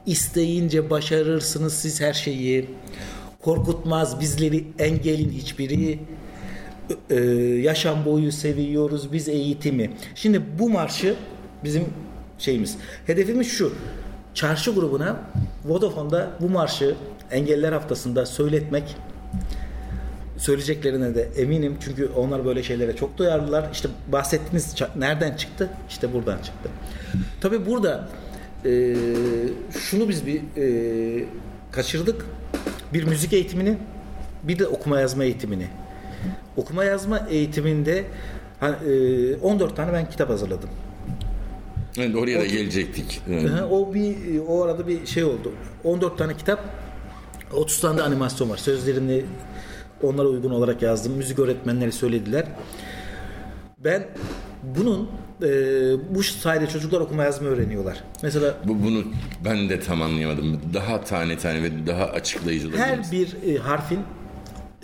İsteyince 0.07 0.91
başarırsınız 0.91 1.75
siz 1.75 2.01
her 2.01 2.13
şeyi. 2.13 2.71
Korkutmaz 3.41 4.21
bizleri 4.21 4.65
engelin 4.79 5.31
hiçbiri. 5.31 5.99
Ee, 7.11 7.15
yaşam 7.63 8.05
boyu 8.05 8.33
seviyoruz 8.33 9.13
biz 9.13 9.29
eğitimi. 9.29 9.91
Şimdi 10.15 10.43
bu 10.59 10.71
marşı 10.71 11.15
bizim 11.65 11.85
şeyimiz. 12.39 12.77
Hedefimiz 13.07 13.49
şu. 13.49 13.73
Çarşı 14.35 14.71
grubuna 14.71 15.21
Vodafone'da 15.65 16.31
bu 16.41 16.49
marşı 16.49 16.95
Engeller 17.31 17.73
Haftası'nda 17.73 18.27
söyletmek 18.27 18.97
söyleyeceklerine 20.37 21.15
de 21.15 21.29
eminim. 21.37 21.77
Çünkü 21.81 22.11
onlar 22.17 22.45
böyle 22.45 22.63
şeylere 22.63 22.97
çok 22.97 23.19
duyarlılar. 23.19 23.69
İşte 23.73 23.89
bahsettiğiniz 24.13 24.75
nereden 24.97 25.37
çıktı? 25.37 25.71
İşte 25.89 26.13
buradan 26.13 26.39
çıktı. 26.39 26.69
Tabii 27.41 27.67
burada 27.67 28.09
e, 28.65 28.97
şunu 29.79 30.09
biz 30.09 30.27
bir 30.27 30.41
e, 30.57 31.25
kaçırdık. 31.73 32.27
Bir 32.93 33.05
müzik 33.05 33.33
eğitimini 33.33 33.79
bir 34.43 34.59
de 34.59 34.67
okuma 34.67 35.01
yazma 35.01 35.25
eğitimini. 35.25 35.67
Okuma 36.57 36.85
yazma 36.85 37.27
eğitiminde 37.31 38.05
e, 38.63 39.37
14 39.37 39.77
tane 39.77 39.93
ben 39.93 40.11
kitap 40.11 40.31
hazırladım. 40.31 40.71
Evet, 41.99 42.17
oraya 42.17 42.39
o, 42.39 42.41
da 42.41 42.47
gelecektik. 42.47 43.23
Evet. 43.31 43.51
O 43.71 43.95
bir 43.95 44.17
o 44.49 44.63
arada 44.63 44.89
bir 44.89 45.07
şey 45.07 45.25
oldu. 45.25 45.53
14 45.85 46.19
tane 46.19 46.37
kitap 46.37 46.61
30 47.53 47.81
tane 47.81 47.99
de 47.99 48.03
animasyon 48.03 48.51
var. 48.51 48.57
Sözlerini 48.57 49.25
Onlara 50.03 50.29
uygun 50.29 50.51
olarak 50.51 50.83
yazdım. 50.83 51.13
Müzik 51.13 51.39
öğretmenleri 51.39 51.93
söylediler. 51.93 52.47
Ben 53.79 54.07
bunun 54.77 55.11
e, 55.43 55.49
bu 56.15 56.23
sayede 56.23 56.67
çocuklar 56.67 57.01
okuma 57.01 57.25
yazma 57.25 57.49
öğreniyorlar. 57.49 58.05
Mesela 58.23 58.55
Bu, 58.65 58.83
bunu 58.83 59.05
ben 59.45 59.69
de 59.69 59.81
tam 59.81 60.03
anlayamadım. 60.03 60.61
Daha 60.75 61.05
tane 61.05 61.39
tane 61.39 61.63
ve 61.63 61.87
daha 61.87 62.05
açıklayıcı 62.05 62.69
olabilir 62.69 62.83
her 62.83 63.13
bir 63.13 63.55
e, 63.55 63.59
harfin 63.59 64.01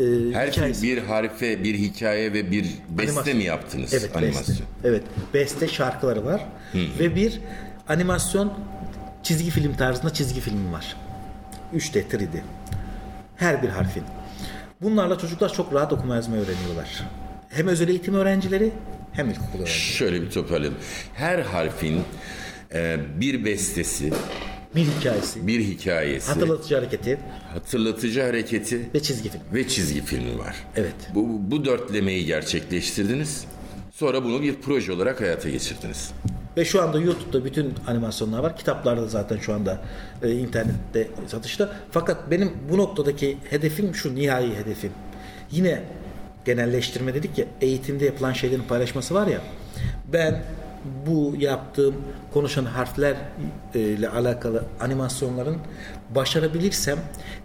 e, 0.01 0.05
Her 0.33 0.49
hikayesi. 0.49 0.83
bir 0.83 0.99
harfe, 0.99 1.65
bir 1.65 1.75
hikaye 1.75 2.33
ve 2.33 2.51
bir 2.51 2.65
beste 2.89 3.11
Animasyon. 3.13 3.37
mi 3.37 3.45
yaptınız? 3.45 3.95
Evet, 3.95 4.17
Animasyon. 4.17 4.49
beste. 4.49 4.65
Evet, 4.85 5.03
beste 5.35 5.69
şarkıları 5.69 6.25
var 6.25 6.47
ve 6.75 7.17
bir 7.17 7.41
animasyon 7.89 8.53
çizgi 9.23 9.51
film 9.51 9.75
tarzında 9.77 10.13
çizgi 10.15 10.41
film 10.41 10.73
var. 10.73 10.97
3D, 11.75 12.03
3D. 12.03 12.27
Her 13.37 13.63
bir 13.63 13.69
harfin. 13.69 14.03
Bunlarla 14.83 15.19
çocuklar 15.19 15.53
çok 15.53 15.75
rahat 15.75 15.93
okuma 15.93 16.15
yazma 16.15 16.37
öğreniyorlar. 16.37 17.03
Hem 17.49 17.67
özel 17.69 17.89
eğitim 17.89 18.15
öğrencileri 18.15 18.73
hem 19.13 19.31
ilkokul 19.31 19.49
öğrencileri. 19.59 19.71
Şöyle 19.79 20.23
bir 20.23 20.31
toparlayalım. 20.31 20.79
Her 21.15 21.39
harfin 21.39 22.03
e, 22.75 22.97
bir 23.21 23.45
bestesi, 23.45 24.13
Bir 24.75 24.85
hikayesi, 24.85 25.47
bir 25.47 25.61
hikayesi, 25.61 26.33
hatırlatıcı 26.33 26.75
hareketi 26.75 27.19
hatırlatıcı 27.53 28.23
hareketi 28.23 28.91
ve 28.95 29.01
çizgi 29.03 29.29
film. 29.29 29.43
ve 29.55 29.69
çizgi 29.69 30.05
filmi 30.05 30.39
var. 30.39 30.57
Evet. 30.77 30.95
Bu, 31.15 31.27
bu 31.51 31.65
dörtlemeyi 31.65 32.27
gerçekleştirdiniz. 32.27 33.45
Sonra 33.93 34.25
bunu 34.25 34.43
bir 34.43 34.55
proje 34.55 34.93
olarak 34.93 35.21
hayata 35.21 35.51
geçirdiniz. 35.51 36.13
Ve 36.57 36.65
şu 36.65 36.83
anda 36.83 37.01
YouTube'da 37.01 37.45
bütün 37.45 37.75
animasyonlar 37.87 38.39
var. 38.39 38.57
Kitaplarda 38.57 39.07
zaten 39.09 39.39
şu 39.39 39.55
anda 39.55 39.81
e, 40.23 40.33
internette 40.33 41.09
satışta. 41.27 41.73
Fakat 41.91 42.31
benim 42.31 42.53
bu 42.71 42.79
noktadaki 42.79 43.39
hedefim 43.51 43.95
şu 43.95 44.15
nihai 44.15 44.55
hedefim. 44.57 44.93
Yine 45.51 45.83
genelleştirme 46.45 47.15
dedik 47.15 47.39
ya 47.39 47.45
eğitimde 47.61 48.05
yapılan 48.05 48.33
şeylerin 48.33 48.63
paylaşması 48.63 49.15
var 49.15 49.27
ya. 49.27 49.41
Ben 50.13 50.45
bu 51.07 51.35
yaptığım 51.39 51.95
konuşan 52.33 52.65
harfler 52.65 53.17
e, 53.75 54.09
alakalı 54.09 54.65
animasyonların 54.81 55.57
başarabilirsem 56.15 56.99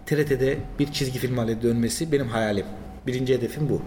TRT'de 0.06 0.58
bir 0.78 0.92
çizgi 0.92 1.18
film 1.18 1.38
haline 1.38 1.62
dönmesi 1.62 2.12
benim 2.12 2.28
hayalim. 2.28 2.66
Birinci 3.06 3.34
hedefim 3.34 3.68
bu. 3.68 3.82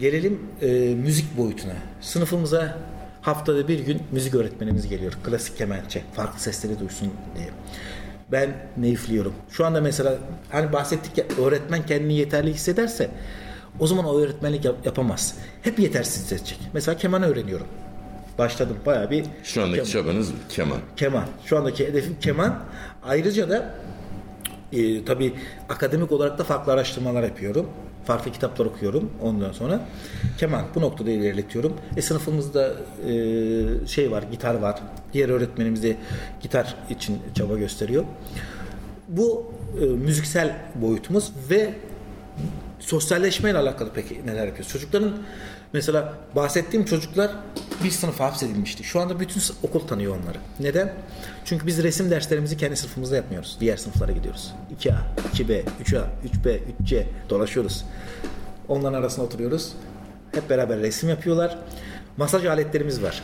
Gelelim 0.00 0.40
e, 0.62 0.94
müzik 0.94 1.36
boyutuna. 1.38 1.72
Sınıfımıza 2.00 2.78
haftada 3.22 3.68
bir 3.68 3.78
gün 3.78 4.02
müzik 4.12 4.34
öğretmenimiz 4.34 4.88
geliyor. 4.88 5.12
Klasik 5.24 5.56
kemençe. 5.58 6.02
Farklı 6.12 6.40
sesleri 6.40 6.80
duysun 6.80 7.10
diye. 7.36 7.48
Ben 8.32 8.56
ne. 8.76 8.94
Şu 9.50 9.66
anda 9.66 9.80
mesela 9.80 10.18
hani 10.50 10.72
bahsettik 10.72 11.18
ya 11.18 11.24
öğretmen 11.44 11.86
kendini 11.86 12.14
yeterli 12.14 12.54
hissederse 12.54 13.10
o 13.80 13.86
zaman 13.86 14.04
o 14.04 14.18
öğretmenlik 14.18 14.64
yap- 14.64 14.86
yapamaz. 14.86 15.34
Hep 15.62 15.78
yetersiz 15.78 16.22
hissedecek. 16.22 16.58
Mesela 16.72 16.96
keman 16.98 17.22
öğreniyorum. 17.22 17.66
Başladım 18.38 18.76
bayağı 18.86 19.10
bir 19.10 19.24
Şu 19.44 19.62
andaki 19.62 19.90
keman. 19.90 20.04
çabanız 20.04 20.32
keman. 20.48 20.78
Keman. 20.96 21.24
Şu 21.44 21.58
andaki 21.58 21.86
hedefim 21.88 22.16
keman. 22.20 22.58
Ayrıca 23.02 23.50
da 23.50 23.74
e, 24.72 25.04
tabii 25.04 25.34
akademik 25.68 26.12
olarak 26.12 26.38
da 26.38 26.44
farklı 26.44 26.72
araştırmalar 26.72 27.22
yapıyorum. 27.22 27.66
Farklı 28.04 28.32
kitaplar 28.32 28.66
okuyorum 28.66 29.10
ondan 29.22 29.52
sonra. 29.52 29.80
Keman 30.38 30.64
bu 30.74 30.80
noktada 30.80 31.10
ilerletiyorum. 31.10 31.72
E, 31.96 32.02
sınıfımızda 32.02 32.74
e, 33.08 33.86
şey 33.86 34.10
var, 34.10 34.22
gitar 34.30 34.54
var. 34.54 34.80
Diğer 35.12 35.28
öğretmenimiz 35.28 35.82
de 35.82 35.96
gitar 36.40 36.74
için 36.90 37.18
çaba 37.34 37.56
gösteriyor. 37.58 38.04
Bu 39.08 39.52
e, 39.80 39.84
müziksel 39.84 40.56
boyutumuz 40.74 41.32
ve 41.50 41.74
sosyalleşmeyle 42.78 43.58
alakalı 43.58 43.90
peki 43.94 44.26
neler 44.26 44.46
yapıyoruz? 44.46 44.72
Çocukların 44.72 45.12
mesela 45.72 46.14
bahsettiğim 46.36 46.84
çocuklar 46.86 47.30
bir 47.84 47.90
sınıfa 47.90 48.24
hapsedilmişti. 48.24 48.84
Şu 48.84 49.00
anda 49.00 49.20
bütün 49.20 49.42
okul 49.62 49.80
tanıyor 49.80 50.16
onları. 50.16 50.38
Neden? 50.60 50.92
Çünkü 51.44 51.66
biz 51.66 51.82
resim 51.82 52.10
derslerimizi 52.10 52.56
kendi 52.56 52.76
sınıfımızda 52.76 53.16
yapmıyoruz. 53.16 53.56
Diğer 53.60 53.76
sınıflara 53.76 54.12
gidiyoruz. 54.12 54.54
2A, 54.80 54.96
2B, 55.34 55.62
3A, 55.84 56.04
3B, 56.24 56.58
3C 56.84 57.06
dolaşıyoruz. 57.30 57.84
Onların 58.68 58.98
arasında 58.98 59.26
oturuyoruz. 59.26 59.72
Hep 60.32 60.50
beraber 60.50 60.78
resim 60.78 61.08
yapıyorlar. 61.08 61.58
Masaj 62.16 62.46
aletlerimiz 62.46 63.02
var. 63.02 63.22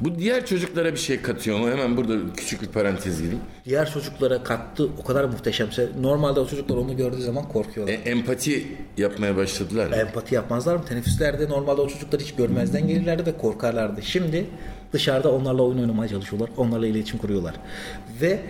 Bu 0.00 0.18
diğer 0.18 0.46
çocuklara 0.46 0.92
bir 0.92 0.98
şey 0.98 1.22
katıyor 1.22 1.58
mu? 1.58 1.70
Hemen 1.70 1.96
burada 1.96 2.14
küçük 2.36 2.62
bir 2.62 2.66
parantez 2.66 3.22
gireyim. 3.22 3.40
Diğer 3.64 3.90
çocuklara 3.90 4.42
kattığı 4.42 4.88
o 5.00 5.04
kadar 5.04 5.24
muhteşemse 5.24 5.88
normalde 6.00 6.40
o 6.40 6.46
çocuklar 6.46 6.76
onu 6.76 6.96
gördüğü 6.96 7.22
zaman 7.22 7.48
korkuyorlar. 7.48 7.94
E, 7.94 7.96
empati 7.96 8.66
yapmaya 8.96 9.36
başladılar 9.36 9.86
mı? 9.86 9.96
empati 9.96 10.34
yapmazlar 10.34 10.76
mı? 10.76 10.84
Teneffüslerde 10.84 11.48
normalde 11.48 11.80
o 11.80 11.88
çocuklar 11.88 12.20
hiç 12.20 12.34
görmezden 12.34 12.88
gelirlerdi 12.88 13.26
ve 13.26 13.36
korkarlardı. 13.36 14.02
Şimdi 14.02 14.46
dışarıda 14.92 15.32
onlarla 15.32 15.62
oyun 15.62 15.78
oynamaya 15.78 16.08
çalışıyorlar. 16.08 16.50
Onlarla 16.56 16.86
iletişim 16.86 17.18
kuruyorlar. 17.18 17.54
Ve 18.20 18.40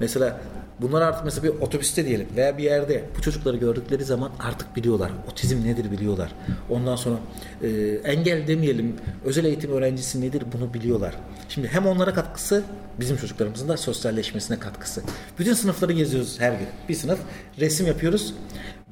mesela 0.00 0.40
bunlar 0.82 1.02
artık 1.02 1.24
mesela 1.24 1.42
bir 1.42 1.60
otobüste 1.60 2.06
diyelim 2.06 2.28
veya 2.36 2.58
bir 2.58 2.62
yerde 2.62 3.04
bu 3.18 3.22
çocukları 3.22 3.56
gördükleri 3.56 4.04
zaman 4.04 4.32
artık 4.38 4.76
biliyorlar. 4.76 5.10
Otizm 5.32 5.64
nedir 5.64 5.90
biliyorlar. 5.90 6.32
Ondan 6.70 6.96
sonra 6.96 7.16
e, 7.62 7.68
engel 8.04 8.46
demeyelim 8.46 8.96
özel 9.24 9.44
eğitim 9.44 9.72
öğrencisi 9.72 10.20
nedir 10.20 10.42
bunu 10.52 10.74
biliyorlar. 10.74 11.14
Şimdi 11.48 11.68
hem 11.68 11.86
onlara 11.86 12.14
katkısı 12.14 12.62
bizim 13.00 13.16
çocuklarımızın 13.16 13.68
da 13.68 13.76
sosyalleşmesine 13.76 14.58
katkısı. 14.58 15.02
Bütün 15.38 15.54
sınıfları 15.54 15.92
geziyoruz 15.92 16.40
her 16.40 16.52
gün. 16.52 16.68
Bir 16.88 16.94
sınıf 16.94 17.18
resim 17.60 17.86
yapıyoruz. 17.86 18.34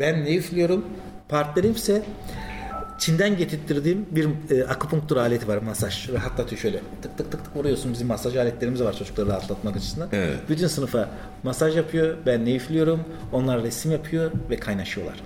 Ben 0.01 0.25
ne 0.25 0.37
üflüyorum? 0.37 0.85
Partnerimse 1.29 2.03
Çin'den 3.01 3.37
getirttirdiğim 3.37 4.07
bir 4.11 4.29
e, 4.51 4.65
akupunktur 4.65 5.17
aleti 5.17 5.49
var 5.49 5.59
masaj. 5.59 6.09
Rahatlatıyor 6.13 6.61
şöyle. 6.61 6.81
Tık 7.03 7.19
tık 7.19 7.33
tık 7.33 7.45
tık 7.45 7.57
vuruyorsun. 7.57 7.93
Bizim 7.93 8.07
masaj 8.07 8.37
aletlerimiz 8.37 8.83
var 8.83 8.97
çocukları 8.97 9.29
rahatlatmak 9.29 9.77
açısından. 9.77 10.09
Evet. 10.13 10.39
Bütün 10.49 10.67
sınıfa 10.67 11.09
masaj 11.43 11.77
yapıyor. 11.77 12.17
Ben 12.27 12.45
ne 12.45 12.55
üflüyorum. 12.55 13.01
Onlar 13.33 13.63
resim 13.63 13.93
yapıyor 13.93 14.31
ve 14.51 14.57
kaynaşıyorlar. 14.57 15.21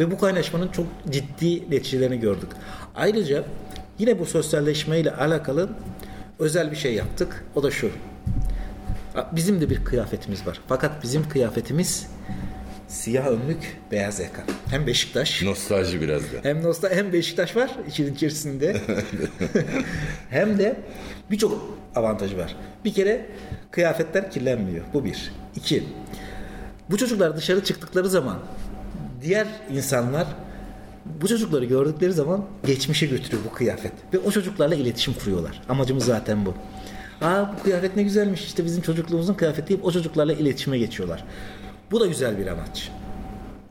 Ve 0.00 0.10
bu 0.10 0.18
kaynaşmanın 0.18 0.68
çok 0.68 0.86
ciddi 1.10 1.70
neticelerini 1.70 2.20
gördük. 2.20 2.48
Ayrıca 2.96 3.44
yine 3.98 4.18
bu 4.18 4.26
sosyalleşmeyle 4.26 5.10
alakalı 5.10 5.68
özel 6.38 6.70
bir 6.70 6.76
şey 6.76 6.94
yaptık. 6.94 7.44
O 7.54 7.62
da 7.62 7.70
şu. 7.70 7.90
Bizim 9.32 9.60
de 9.60 9.70
bir 9.70 9.84
kıyafetimiz 9.84 10.46
var. 10.46 10.60
Fakat 10.68 11.02
bizim 11.02 11.28
kıyafetimiz 11.28 12.06
siyah 12.90 13.26
önlük, 13.26 13.76
beyaz 13.90 14.20
yaka. 14.20 14.42
Hem 14.70 14.86
Beşiktaş 14.86 15.42
Nostalji 15.42 16.00
biraz 16.00 16.22
da. 16.22 16.36
hem 16.42 16.62
Nosta 16.62 16.90
hem 16.90 17.12
Beşiktaş 17.12 17.56
var 17.56 17.70
işin 17.88 18.14
içerisinde. 18.14 18.76
hem 20.30 20.58
de 20.58 20.76
birçok 21.30 21.78
avantajı 21.96 22.38
var. 22.38 22.56
Bir 22.84 22.94
kere 22.94 23.26
kıyafetler 23.70 24.30
kirlenmiyor. 24.30 24.84
Bu 24.94 25.04
bir. 25.04 25.32
İki. 25.56 25.84
Bu 26.90 26.96
çocuklar 26.96 27.36
dışarı 27.36 27.64
çıktıkları 27.64 28.08
zaman 28.08 28.38
diğer 29.22 29.46
insanlar 29.72 30.26
bu 31.22 31.28
çocukları 31.28 31.64
gördükleri 31.64 32.12
zaman 32.12 32.44
geçmişe 32.66 33.06
götürüyor 33.06 33.42
bu 33.50 33.54
kıyafet. 33.54 33.92
Ve 34.14 34.18
o 34.18 34.30
çocuklarla 34.30 34.74
iletişim 34.74 35.14
kuruyorlar. 35.14 35.62
Amacımız 35.68 36.04
zaten 36.04 36.46
bu. 36.46 36.54
Aa 37.20 37.52
bu 37.52 37.62
kıyafet 37.62 37.96
ne 37.96 38.02
güzelmiş 38.02 38.44
işte 38.44 38.64
bizim 38.64 38.82
çocukluğumuzun 38.82 39.34
kıyafeti 39.34 39.68
deyip 39.68 39.84
o 39.84 39.92
çocuklarla 39.92 40.32
iletişime 40.32 40.78
geçiyorlar. 40.78 41.24
Bu 41.90 42.00
da 42.00 42.06
güzel 42.06 42.38
bir 42.38 42.46
amaç. 42.46 42.90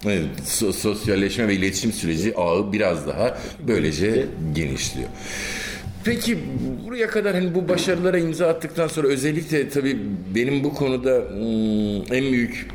Evet, 0.05 0.25
so- 0.45 0.73
sosyalleşme 0.73 1.47
ve 1.47 1.53
iletişim 1.53 1.91
süreci 1.91 2.35
ağı 2.35 2.73
biraz 2.73 3.07
daha 3.07 3.37
böylece 3.67 4.25
genişliyor. 4.55 5.09
Peki 6.03 6.37
buraya 6.87 7.07
kadar 7.07 7.35
hani 7.35 7.55
bu 7.55 7.67
başarılara 7.69 8.17
imza 8.19 8.47
attıktan 8.47 8.87
sonra 8.87 9.07
özellikle 9.07 9.69
tabii 9.69 9.97
benim 10.35 10.63
bu 10.63 10.73
konuda 10.73 11.09
hmm, 11.29 12.13
en 12.15 12.31
büyük 12.31 12.67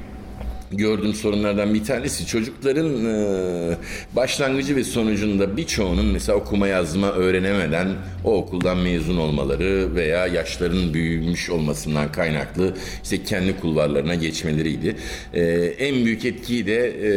gördüğüm 0.77 1.15
sorunlardan 1.15 1.75
bir 1.75 1.85
tanesi 1.85 2.27
çocukların 2.27 3.07
e, 3.07 3.77
başlangıcı 4.17 4.77
ve 4.77 4.85
sonucunda 4.85 5.57
birçoğunun 5.57 6.07
mesela 6.07 6.39
okuma 6.39 6.69
yazma 6.69 7.13
öğrenemeden 7.13 7.89
o 8.25 8.37
okuldan 8.37 8.79
mezun 8.79 9.17
olmaları 9.17 9.95
veya 9.95 10.27
yaşlarının 10.27 10.95
büyümüş 10.95 11.51
olmasından 11.51 12.13
kaynaklı 12.13 12.75
işte 13.03 13.25
kendi 13.25 13.61
kulvarlarına 13.61 14.15
geçmeleriydi. 14.15 14.97
E, 15.35 15.43
en 15.79 16.05
büyük 16.05 16.25
etkiyi 16.25 16.67
de 16.67 16.87
e, 16.87 17.11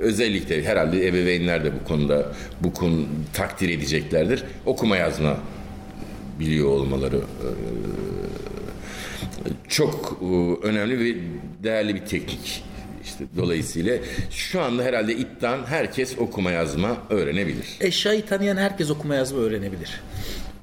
özellikle 0.00 0.64
herhalde 0.64 1.06
ebeveynler 1.06 1.64
de 1.64 1.70
bu 1.80 1.88
konuda 1.88 2.32
bu 2.60 2.72
konu 2.72 3.06
takdir 3.32 3.68
edeceklerdir. 3.68 4.44
Okuma 4.66 4.96
yazma 4.96 5.36
biliyor 6.40 6.68
olmaları 6.68 7.16
e, 7.16 7.48
çok 9.68 10.18
e, 10.22 10.66
önemli 10.66 10.98
ve 10.98 11.18
değerli 11.66 11.94
bir 11.94 12.06
teknik. 12.06 12.64
İşte 13.04 13.24
dolayısıyla 13.36 13.98
şu 14.30 14.62
anda 14.62 14.82
herhalde 14.82 15.16
iddian 15.16 15.66
herkes 15.66 16.18
okuma 16.18 16.50
yazma 16.50 16.96
öğrenebilir. 17.10 17.76
Eşyayı 17.80 18.26
tanıyan 18.26 18.56
herkes 18.56 18.90
okuma 18.90 19.14
yazma 19.14 19.38
öğrenebilir. 19.38 20.00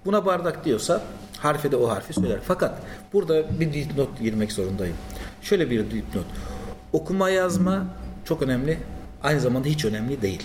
Buna 0.06 0.26
bardak 0.26 0.66
diyorsa 0.66 1.02
harfe 1.38 1.72
de 1.72 1.76
o 1.76 1.90
harfi 1.90 2.14
söyler. 2.14 2.40
Fakat 2.48 2.82
burada 3.14 3.60
bir 3.60 3.74
dipnot 3.74 4.20
girmek 4.20 4.52
zorundayım. 4.52 4.96
Şöyle 5.42 5.70
bir 5.70 5.92
dipnot. 5.92 6.26
Okuma 6.94 7.30
yazma 7.30 7.86
çok 8.26 8.42
önemli 8.42 8.78
aynı 9.24 9.40
zamanda 9.40 9.68
hiç 9.68 9.86
önemli 9.86 10.22
değil. 10.22 10.44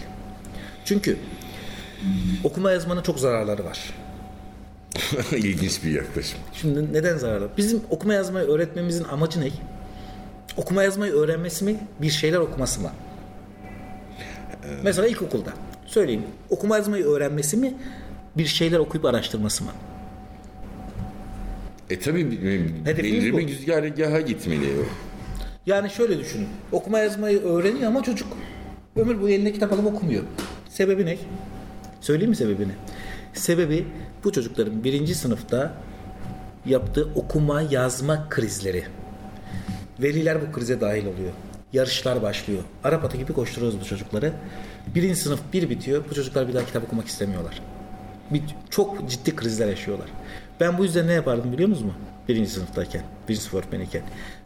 Çünkü 0.85 1.17
okuma 2.45 2.73
yazmanın 2.73 3.03
çok 3.03 3.19
zararları 3.19 3.65
var. 3.65 3.95
İlginç 5.33 5.85
bir 5.85 5.91
yaklaşım. 5.91 6.39
Şimdi 6.55 6.93
neden 6.93 7.17
zararlı? 7.17 7.49
Bizim 7.57 7.83
okuma 7.91 8.15
yazmayı 8.15 8.47
öğretmemizin 8.47 9.05
amacı 9.05 9.41
ne? 9.41 9.49
Okuma 10.59 10.83
yazmayı 10.83 11.13
öğrenmesi 11.13 11.65
mi, 11.65 11.77
bir 12.03 12.11
şeyler 12.11 12.39
okuması 12.39 12.81
mı? 12.81 12.91
Mesela 14.83 15.09
ilkokulda 15.09 15.53
söyleyeyim. 15.87 16.23
Okuma 16.51 16.77
yazmayı 16.77 17.05
öğrenmesi 17.05 17.57
mi, 17.57 17.75
bir 18.37 18.47
şeyler 18.47 18.79
okuyup 18.79 19.05
araştırması 19.05 19.65
mı? 19.65 19.71
E 21.91 21.99
tabi 21.99 22.31
belirli 22.87 23.39
bir 23.39 23.43
güzergaha 23.43 24.21
gitmeli. 24.21 24.67
Yani 25.67 25.91
şöyle 25.91 26.19
düşünün. 26.19 26.49
Okuma 26.73 26.99
yazmayı 26.99 27.43
öğreniyor 27.43 27.87
ama 27.87 28.03
çocuk 28.03 28.29
ömür 28.97 29.21
boyu 29.21 29.35
eline 29.35 29.53
kitap 29.53 29.73
alıp 29.73 29.87
okumuyor. 29.87 30.23
Sebebi 30.69 31.07
ne? 31.07 31.19
Söyleyeyim 32.01 32.31
mi 32.31 32.37
sebebini? 32.37 32.73
Sebebi 33.35 33.87
bu 34.25 34.33
çocukların 34.33 34.85
birinci 34.85 35.15
sınıfta 35.15 35.75
yaptığı 36.67 37.09
okuma 37.15 37.63
yazma 37.63 38.29
krizleri. 38.29 38.85
Veliler 40.01 40.39
bu 40.49 40.53
krize 40.53 40.81
dahil 40.81 41.07
oluyor. 41.07 41.33
Yarışlar 41.73 42.23
başlıyor. 42.23 42.63
Arap 42.85 43.05
atı 43.05 43.17
gibi 43.17 43.33
koşturuyoruz 43.33 43.81
bu 43.81 43.85
çocukları. 43.85 44.33
Birinci 44.95 45.17
sınıf 45.17 45.41
bir 45.53 45.71
bitiyor. 45.71 46.05
Bu 46.11 46.15
çocuklar 46.15 46.49
bir 46.49 46.55
daha 46.55 46.67
kitap 46.67 46.85
okumak 46.85 47.07
istemiyorlar. 47.07 47.63
Bir, 48.31 48.43
çok 48.71 49.11
ciddi 49.11 49.37
krizler 49.37 49.69
yaşıyorlar. 49.69 50.09
Ben 50.61 50.79
bu 50.79 50.85
yüzden 50.85 51.07
ne 51.07 51.13
yapardım 51.13 51.53
biliyor 51.53 51.69
musunuz 51.69 51.87
mu? 51.87 51.95
Birinci 52.29 52.51
sınıftayken, 52.51 53.03
birinci 53.29 53.43
sınıf 53.43 53.55
öğretmeniyken. 53.55 54.03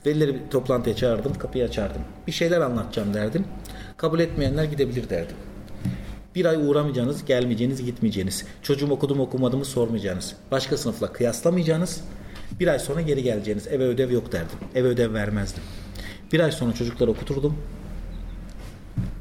Velileri 0.06 0.34
bir 0.34 0.50
toplantıya 0.50 0.96
çağırdım, 0.96 1.34
kapıyı 1.34 1.64
açardım. 1.64 2.02
Bir 2.26 2.32
şeyler 2.32 2.60
anlatacağım 2.60 3.14
derdim. 3.14 3.44
Kabul 3.96 4.20
etmeyenler 4.20 4.64
gidebilir 4.64 5.10
derdim. 5.10 5.36
Bir 6.34 6.44
ay 6.44 6.56
uğramayacağınız, 6.56 7.24
gelmeyeceğiniz, 7.24 7.84
gitmeyeceğiniz. 7.84 8.44
Çocuğum 8.62 8.90
okudum 8.90 9.20
okumadığımı 9.20 9.64
sormayacağınız. 9.64 10.36
Başka 10.50 10.76
sınıfla 10.76 11.12
kıyaslamayacağınız. 11.12 12.00
Bir 12.60 12.68
ay 12.68 12.78
sonra 12.78 13.00
geri 13.00 13.22
geleceğiniz. 13.22 13.66
Eve 13.66 13.84
ödev 13.84 14.10
yok 14.10 14.32
derdim. 14.32 14.58
Eve 14.74 14.88
ödev 14.88 15.14
vermezdim. 15.14 15.62
Bir 16.32 16.40
ay 16.40 16.52
sonra 16.52 16.72
çocukları 16.72 17.10
okuturdum. 17.10 17.58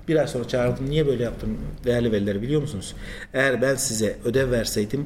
Bir 0.07 0.15
ay 0.15 0.27
sonra 0.27 0.47
çağırdım. 0.47 0.89
Niye 0.89 1.07
böyle 1.07 1.23
yaptım 1.23 1.57
değerli 1.85 2.11
veliler 2.11 2.41
biliyor 2.41 2.61
musunuz? 2.61 2.95
Eğer 3.33 3.61
ben 3.61 3.75
size 3.75 4.17
ödev 4.25 4.51
verseydim 4.51 5.05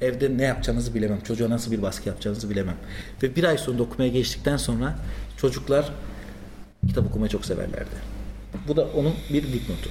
evde 0.00 0.38
ne 0.38 0.44
yapacağınızı 0.44 0.94
bilemem. 0.94 1.20
Çocuğa 1.20 1.50
nasıl 1.50 1.72
bir 1.72 1.82
baskı 1.82 2.08
yapacağınızı 2.08 2.50
bilemem. 2.50 2.76
Ve 3.22 3.36
bir 3.36 3.44
ay 3.44 3.58
sonunda 3.58 3.82
okumaya 3.82 4.08
geçtikten 4.08 4.56
sonra 4.56 4.98
çocuklar 5.36 5.92
kitap 6.88 7.06
okumayı 7.06 7.30
çok 7.30 7.44
severlerdi. 7.44 7.96
Bu 8.68 8.76
da 8.76 8.84
onun 8.84 9.14
bir 9.32 9.42
dipnotu. 9.42 9.90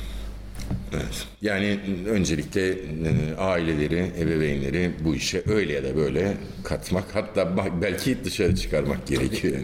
Evet. 0.94 1.28
Yani 1.42 1.80
öncelikle 2.10 2.70
e, 2.70 3.36
aileleri, 3.38 4.12
ebeveynleri 4.20 4.92
bu 5.04 5.16
işe 5.16 5.44
öyle 5.48 5.74
ya 5.74 5.84
da 5.84 5.96
böyle 5.96 6.38
katmak 6.64 7.16
hatta 7.16 7.58
belki 7.82 8.24
dışarı 8.24 8.56
çıkarmak 8.56 9.08
gerekiyor. 9.08 9.60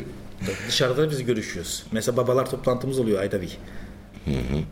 Dışarıda 0.68 1.12
biz 1.12 1.26
görüşüyoruz. 1.26 1.84
Mesela 1.92 2.18
babalar 2.18 2.50
toplantımız 2.50 3.00
oluyor 3.00 3.20
ayda 3.20 3.42
bir. 3.42 3.58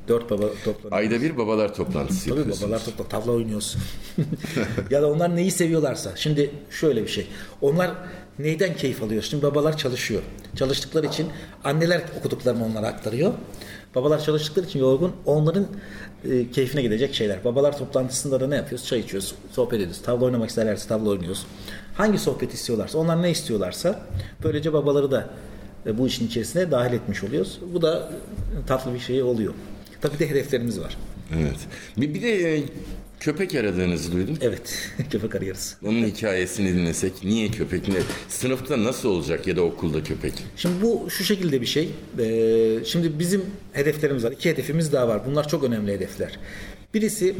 Dört 0.07 0.29
baba 0.29 0.45
toplanıyor. 0.65 0.91
Ayda 0.91 1.21
bir 1.21 1.37
babalar 1.37 1.75
toplantısı 1.75 2.29
Tabii 2.29 2.51
babalar 2.51 2.85
topla 2.85 3.07
tavla 3.07 3.31
oynuyoruz. 3.31 3.77
ya 4.89 5.01
da 5.01 5.11
onlar 5.11 5.35
neyi 5.35 5.51
seviyorlarsa. 5.51 6.15
Şimdi 6.15 6.51
şöyle 6.69 7.03
bir 7.03 7.07
şey. 7.07 7.27
Onlar 7.61 7.91
neyden 8.39 8.75
keyif 8.75 9.03
alıyor? 9.03 9.23
Şimdi 9.23 9.43
babalar 9.43 9.77
çalışıyor. 9.77 10.21
Çalıştıkları 10.55 11.05
için 11.05 11.27
anneler 11.63 12.01
okuduklarını 12.19 12.65
onlara 12.65 12.87
aktarıyor. 12.87 13.33
Babalar 13.95 14.23
çalıştıkları 14.23 14.65
için 14.65 14.79
yorgun. 14.79 15.11
Onların 15.25 15.67
e, 16.31 16.51
keyfine 16.51 16.81
gidecek 16.81 17.15
şeyler. 17.15 17.43
Babalar 17.45 17.77
toplantısında 17.77 18.39
da 18.39 18.47
ne 18.47 18.55
yapıyoruz? 18.55 18.87
Çay 18.87 18.99
içiyoruz, 18.99 19.35
sohbet 19.51 19.73
ediyoruz. 19.73 20.01
Tavla 20.01 20.25
oynamak 20.25 20.49
isterlerse 20.49 20.87
tavla 20.87 21.09
oynuyoruz. 21.09 21.45
Hangi 21.93 22.19
sohbet 22.19 22.53
istiyorlarsa, 22.53 22.97
onlar 22.97 23.23
ne 23.23 23.31
istiyorlarsa 23.31 24.05
böylece 24.43 24.73
babaları 24.73 25.11
da 25.11 25.29
e, 25.85 25.97
bu 25.97 26.07
işin 26.07 26.27
içerisine 26.27 26.71
dahil 26.71 26.93
etmiş 26.93 27.23
oluyoruz. 27.23 27.59
Bu 27.73 27.81
da 27.81 28.11
e, 28.63 28.65
tatlı 28.67 28.93
bir 28.93 28.99
şey 28.99 29.23
oluyor. 29.23 29.53
Tabii 30.01 30.19
de 30.19 30.29
hedeflerimiz 30.29 30.79
var. 30.79 30.97
Evet. 31.39 31.57
Bir, 31.97 32.13
bir 32.13 32.21
de 32.21 32.57
e, 32.57 32.63
köpek 33.19 33.55
aradığınızı 33.55 34.11
duydum. 34.11 34.37
Evet, 34.41 34.91
köpek 35.11 35.35
arıyoruz. 35.35 35.75
Onun 35.85 36.03
hikayesini 36.05 36.73
dinlesek. 36.73 37.23
Niye 37.23 37.51
köpek? 37.51 37.87
Ne? 37.87 37.95
Sınıfta 38.27 38.83
nasıl 38.83 39.09
olacak 39.09 39.47
ya 39.47 39.55
da 39.55 39.61
okulda 39.61 40.03
köpek? 40.03 40.33
Şimdi 40.55 40.81
bu 40.81 41.09
şu 41.09 41.23
şekilde 41.23 41.61
bir 41.61 41.65
şey. 41.65 41.89
Ee, 42.19 42.85
şimdi 42.85 43.19
bizim 43.19 43.45
hedeflerimiz 43.73 44.23
var. 44.23 44.31
İki 44.31 44.49
hedefimiz 44.49 44.93
daha 44.93 45.07
var. 45.07 45.21
Bunlar 45.25 45.47
çok 45.47 45.63
önemli 45.63 45.91
hedefler. 45.91 46.39
Birisi 46.93 47.35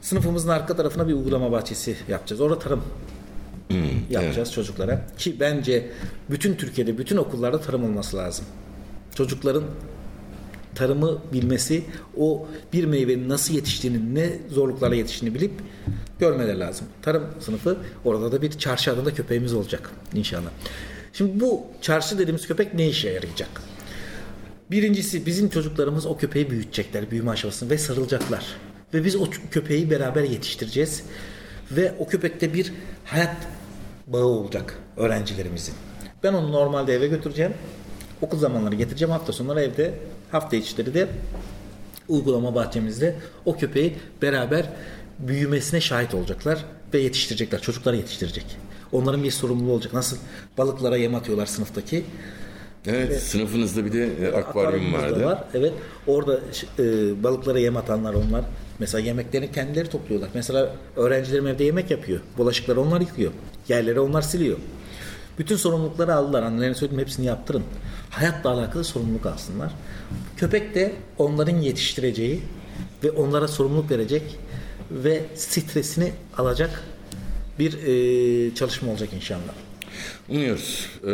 sınıfımızın 0.00 0.48
arka 0.48 0.76
tarafına 0.76 1.08
bir 1.08 1.12
uygulama 1.12 1.52
bahçesi 1.52 1.96
yapacağız. 2.08 2.40
Orada 2.40 2.58
tarım 2.58 2.82
yapacağız 4.10 4.52
çocuklara. 4.52 5.06
Ki 5.18 5.36
bence 5.40 5.88
bütün 6.30 6.54
Türkiye'de, 6.54 6.98
bütün 6.98 7.16
okullarda 7.16 7.60
tarım 7.60 7.84
olması 7.84 8.16
lazım. 8.16 8.44
Çocukların 9.14 9.64
tarımı 10.74 11.18
bilmesi, 11.32 11.84
o 12.16 12.46
bir 12.72 12.84
meyvenin 12.84 13.28
nasıl 13.28 13.54
yetiştiğini, 13.54 14.14
ne 14.14 14.38
zorluklarla 14.50 14.94
yetiştiğini 14.94 15.34
bilip 15.34 15.52
görmeleri 16.18 16.60
lazım. 16.60 16.86
Tarım 17.02 17.24
sınıfı, 17.40 17.76
orada 18.04 18.32
da 18.32 18.42
bir 18.42 18.50
çarşı 18.50 18.92
adında 18.92 19.14
köpeğimiz 19.14 19.54
olacak 19.54 19.90
inşallah. 20.14 20.50
Şimdi 21.12 21.40
bu 21.40 21.62
çarşı 21.80 22.18
dediğimiz 22.18 22.46
köpek 22.46 22.74
ne 22.74 22.88
işe 22.88 23.10
yarayacak? 23.10 23.48
Birincisi 24.70 25.26
bizim 25.26 25.48
çocuklarımız 25.48 26.06
o 26.06 26.16
köpeği 26.16 26.50
büyütecekler 26.50 27.10
büyüme 27.10 27.30
aşamasında 27.30 27.70
ve 27.70 27.78
sarılacaklar. 27.78 28.46
Ve 28.94 29.04
biz 29.04 29.16
o 29.16 29.24
köpeği 29.50 29.90
beraber 29.90 30.22
yetiştireceğiz. 30.22 31.02
Ve 31.70 31.94
o 31.98 32.06
köpekte 32.06 32.54
bir 32.54 32.72
hayat 33.04 33.36
bağı 34.06 34.24
olacak 34.24 34.78
öğrencilerimizin. 34.96 35.74
Ben 36.22 36.32
onu 36.32 36.52
normalde 36.52 36.94
eve 36.94 37.06
götüreceğim. 37.06 37.54
Okul 38.22 38.38
zamanları 38.38 38.74
getireceğim. 38.74 39.12
Hafta 39.12 39.32
sonları 39.32 39.60
evde, 39.60 39.94
hafta 40.32 40.56
içleri 40.56 40.94
de 40.94 41.08
uygulama 42.08 42.54
bahçemizde 42.54 43.16
o 43.44 43.56
köpeği 43.56 43.96
beraber 44.22 44.66
büyümesine 45.18 45.80
şahit 45.80 46.14
olacaklar 46.14 46.64
ve 46.94 46.98
yetiştirecekler. 46.98 47.60
Çocukları 47.60 47.96
yetiştirecek. 47.96 48.46
Onların 48.92 49.24
bir 49.24 49.30
sorumluluğu 49.30 49.72
olacak. 49.72 49.92
Nasıl 49.92 50.16
balıklara 50.58 50.96
yem 50.96 51.14
atıyorlar 51.14 51.46
sınıftaki. 51.46 52.04
Evet, 52.86 53.22
sınıfınızda 53.22 53.84
bir 53.84 53.92
de 53.92 54.08
e, 54.22 54.32
akvaryum 54.32 54.92
vardı. 54.92 55.24
Var. 55.24 55.44
Evet. 55.54 55.72
Orada 56.06 56.40
e, 56.78 56.82
balıklara 57.22 57.58
yem 57.58 57.76
atanlar 57.76 58.14
onlar. 58.14 58.44
Mesela 58.78 59.04
yemeklerini 59.04 59.52
kendileri 59.52 59.88
topluyorlar. 59.88 60.28
Mesela 60.34 60.76
öğrencilerim 60.96 61.46
evde 61.46 61.64
yemek 61.64 61.90
yapıyor. 61.90 62.20
Bulaşıkları 62.38 62.80
onlar 62.80 63.00
yıkıyor. 63.00 63.32
Yerleri 63.68 64.00
onlar 64.00 64.22
siliyor. 64.22 64.58
Bütün 65.38 65.56
sorumlulukları 65.56 66.14
aldılar. 66.14 66.42
Annelerine 66.42 66.74
söyledim 66.74 67.00
hepsini 67.00 67.26
yaptırın. 67.26 67.62
Hayatla 68.10 68.50
alakalı 68.50 68.84
sorumluluk 68.84 69.26
alsınlar. 69.26 69.72
Köpek 70.36 70.74
de 70.74 70.92
onların 71.18 71.56
yetiştireceği 71.56 72.42
ve 73.04 73.10
onlara 73.10 73.48
sorumluluk 73.48 73.90
verecek 73.90 74.22
ve 74.90 75.22
stresini 75.34 76.12
alacak 76.38 76.82
bir 77.58 77.72
e, 77.72 78.54
çalışma 78.54 78.90
olacak 78.90 79.08
inşallah. 79.12 79.52
Umuyoruz. 80.28 80.90
Ee, 81.04 81.08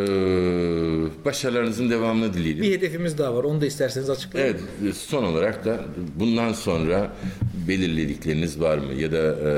başarılarınızın 1.24 1.90
devamını 1.90 2.34
dileyelim. 2.34 2.62
Bir 2.62 2.72
hedefimiz 2.72 3.18
daha 3.18 3.34
var. 3.34 3.44
Onu 3.44 3.60
da 3.60 3.66
isterseniz 3.66 4.10
açıklayın. 4.10 4.56
Evet, 4.82 4.96
son 4.96 5.24
olarak 5.24 5.64
da 5.64 5.80
bundan 6.16 6.52
sonra 6.52 7.12
belirledikleriniz 7.68 8.60
var 8.60 8.78
mı? 8.78 8.94
Ya 8.94 9.12
da 9.12 9.16
e, 9.18 9.50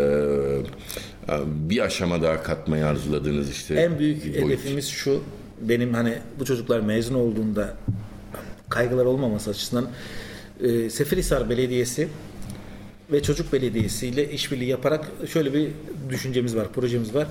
bir 1.47 1.81
aşama 1.81 2.23
daha 2.23 2.43
katmayı 2.43 2.87
arzuladığınız 2.87 3.51
işte 3.51 3.75
En 3.75 3.99
büyük 3.99 4.25
hedefimiz 4.25 4.89
şu. 4.89 5.23
Benim 5.61 5.95
hani 5.95 6.15
bu 6.41 6.45
çocuklar 6.45 6.81
mezun 6.81 7.15
olduğunda 7.15 7.77
kaygılar 8.69 9.05
olmaması 9.05 9.51
açısından 9.51 9.89
e, 10.63 10.91
Seferihisar 10.91 11.51
Belediyesi 11.51 12.09
ve 13.13 13.23
Çocuk 13.23 13.53
Belediyesi 13.53 14.07
ile 14.07 14.31
işbirliği 14.31 14.69
yaparak 14.69 15.11
şöyle 15.33 15.55
bir 15.55 15.69
düşüncemiz 16.11 16.57
var, 16.57 16.73
projemiz 16.73 17.15
var. 17.15 17.27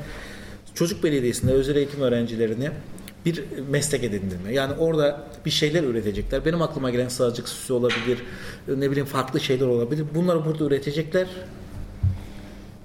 Çocuk 0.73 1.03
Belediyesi'nde 1.03 1.51
özel 1.51 1.75
eğitim 1.75 2.01
öğrencilerine 2.01 2.71
bir 3.25 3.43
meslek 3.69 4.03
edindirme. 4.03 4.53
Yani 4.53 4.73
orada 4.73 5.27
bir 5.45 5.51
şeyler 5.51 5.83
üretecekler. 5.83 6.45
Benim 6.45 6.61
aklıma 6.61 6.89
gelen 6.89 7.07
sağcık 7.07 7.49
süsü 7.49 7.73
olabilir, 7.73 8.19
ne 8.67 8.91
bileyim 8.91 9.05
farklı 9.05 9.39
şeyler 9.39 9.65
olabilir. 9.65 10.05
Bunları 10.15 10.45
burada 10.45 10.65
üretecekler. 10.65 11.27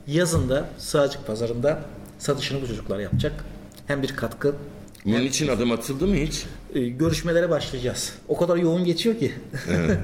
Yazında 0.06 0.68
sağcık 0.78 1.26
pazarında 1.26 1.80
satışını 2.18 2.62
bu 2.62 2.66
çocuklar 2.66 2.98
yapacak. 2.98 3.44
Hem 3.86 4.02
bir 4.02 4.08
katkı 4.08 4.54
Bunun 5.04 5.20
için 5.24 5.48
adım 5.48 5.72
atıldı 5.72 6.06
mı 6.06 6.14
hiç? 6.16 6.44
e, 6.74 6.88
görüşmelere 6.88 7.50
başlayacağız. 7.50 8.14
O 8.28 8.36
kadar 8.36 8.56
yoğun 8.56 8.84
geçiyor 8.84 9.18
ki 9.18 9.32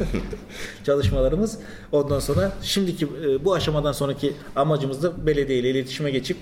çalışmalarımız. 0.86 1.58
Ondan 1.92 2.18
sonra 2.20 2.52
şimdiki 2.62 3.04
e, 3.04 3.44
bu 3.44 3.54
aşamadan 3.54 3.92
sonraki 3.92 4.32
amacımız 4.56 5.02
da 5.02 5.26
belediye 5.26 5.58
ile 5.58 5.70
iletişime 5.70 6.10
geçip 6.10 6.36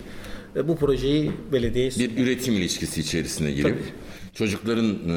e, 0.57 0.69
bu 0.69 0.77
projeyi 0.77 1.33
belediyeye 1.53 1.91
Bir 1.99 2.17
üretim 2.25 2.55
ilişkisi 2.55 3.01
içerisine 3.01 3.53
girip 3.53 3.65
Tabii. 3.79 4.35
çocukların 4.35 4.91
e, 5.09 5.15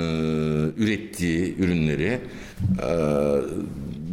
ürettiği 0.77 1.55
ürünleri 1.57 2.19
e, 2.83 2.87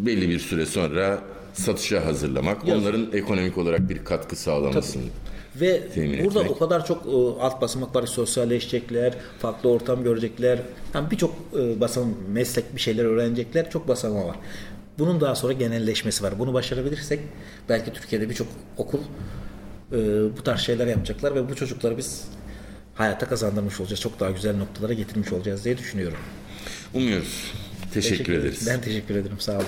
belli 0.07 0.29
bir 0.29 0.39
süre 0.39 0.66
sonra 0.66 1.22
satışa 1.59 2.07
hazırlamak, 2.07 2.65
onların 2.65 3.13
ekonomik 3.13 3.59
olarak 3.59 3.89
bir 3.89 4.05
katkı 4.05 4.37
sağlamasını. 4.37 5.03
Ve 5.57 5.89
Temin 5.89 6.25
burada 6.25 6.41
etmek. 6.41 6.57
o 6.57 6.59
kadar 6.59 6.87
çok 6.87 7.07
e, 7.07 7.11
alt 7.43 7.61
basamak 7.61 7.97
var. 7.97 8.07
Sosyalleşecekler, 8.07 9.15
farklı 9.39 9.71
ortam 9.71 10.05
görecekler. 10.05 10.59
Yani 10.95 11.11
birçok 11.11 11.35
e, 11.59 11.81
basamak, 11.81 12.15
meslek 12.29 12.77
bir 12.77 12.81
şeyler 12.81 13.05
öğrenecekler. 13.05 13.71
Çok 13.71 13.89
basamağı 13.89 14.27
var. 14.27 14.37
Bunun 14.99 15.21
daha 15.21 15.35
sonra 15.35 15.53
genelleşmesi 15.53 16.25
var. 16.25 16.39
Bunu 16.39 16.55
başarabilirsek 16.55 17.21
belki 17.69 17.93
Türkiye'de 17.93 18.31
birçok 18.31 18.49
okul 18.77 19.01
e, 19.93 19.97
bu 20.37 20.43
tarz 20.45 20.61
şeyler 20.61 20.87
yapacaklar 20.87 21.35
ve 21.35 21.49
bu 21.49 21.55
çocukları 21.57 21.99
biz 21.99 22.25
hayata 22.95 23.29
kazandırmış 23.29 23.81
olacağız. 23.81 24.01
Çok 24.01 24.21
daha 24.21 24.31
güzel 24.31 24.57
noktalara 24.57 24.93
getirmiş 24.93 25.33
olacağız 25.33 25.65
diye 25.65 25.79
düşünüyorum. 25.79 26.19
Umuyoruz. 26.95 27.53
Teşekkür, 27.95 28.33
ederiz. 28.33 28.67
Ben 28.67 28.81
teşekkür 28.81 29.17
ederim. 29.17 29.41
Sağ 29.41 29.57
olun. 29.57 29.65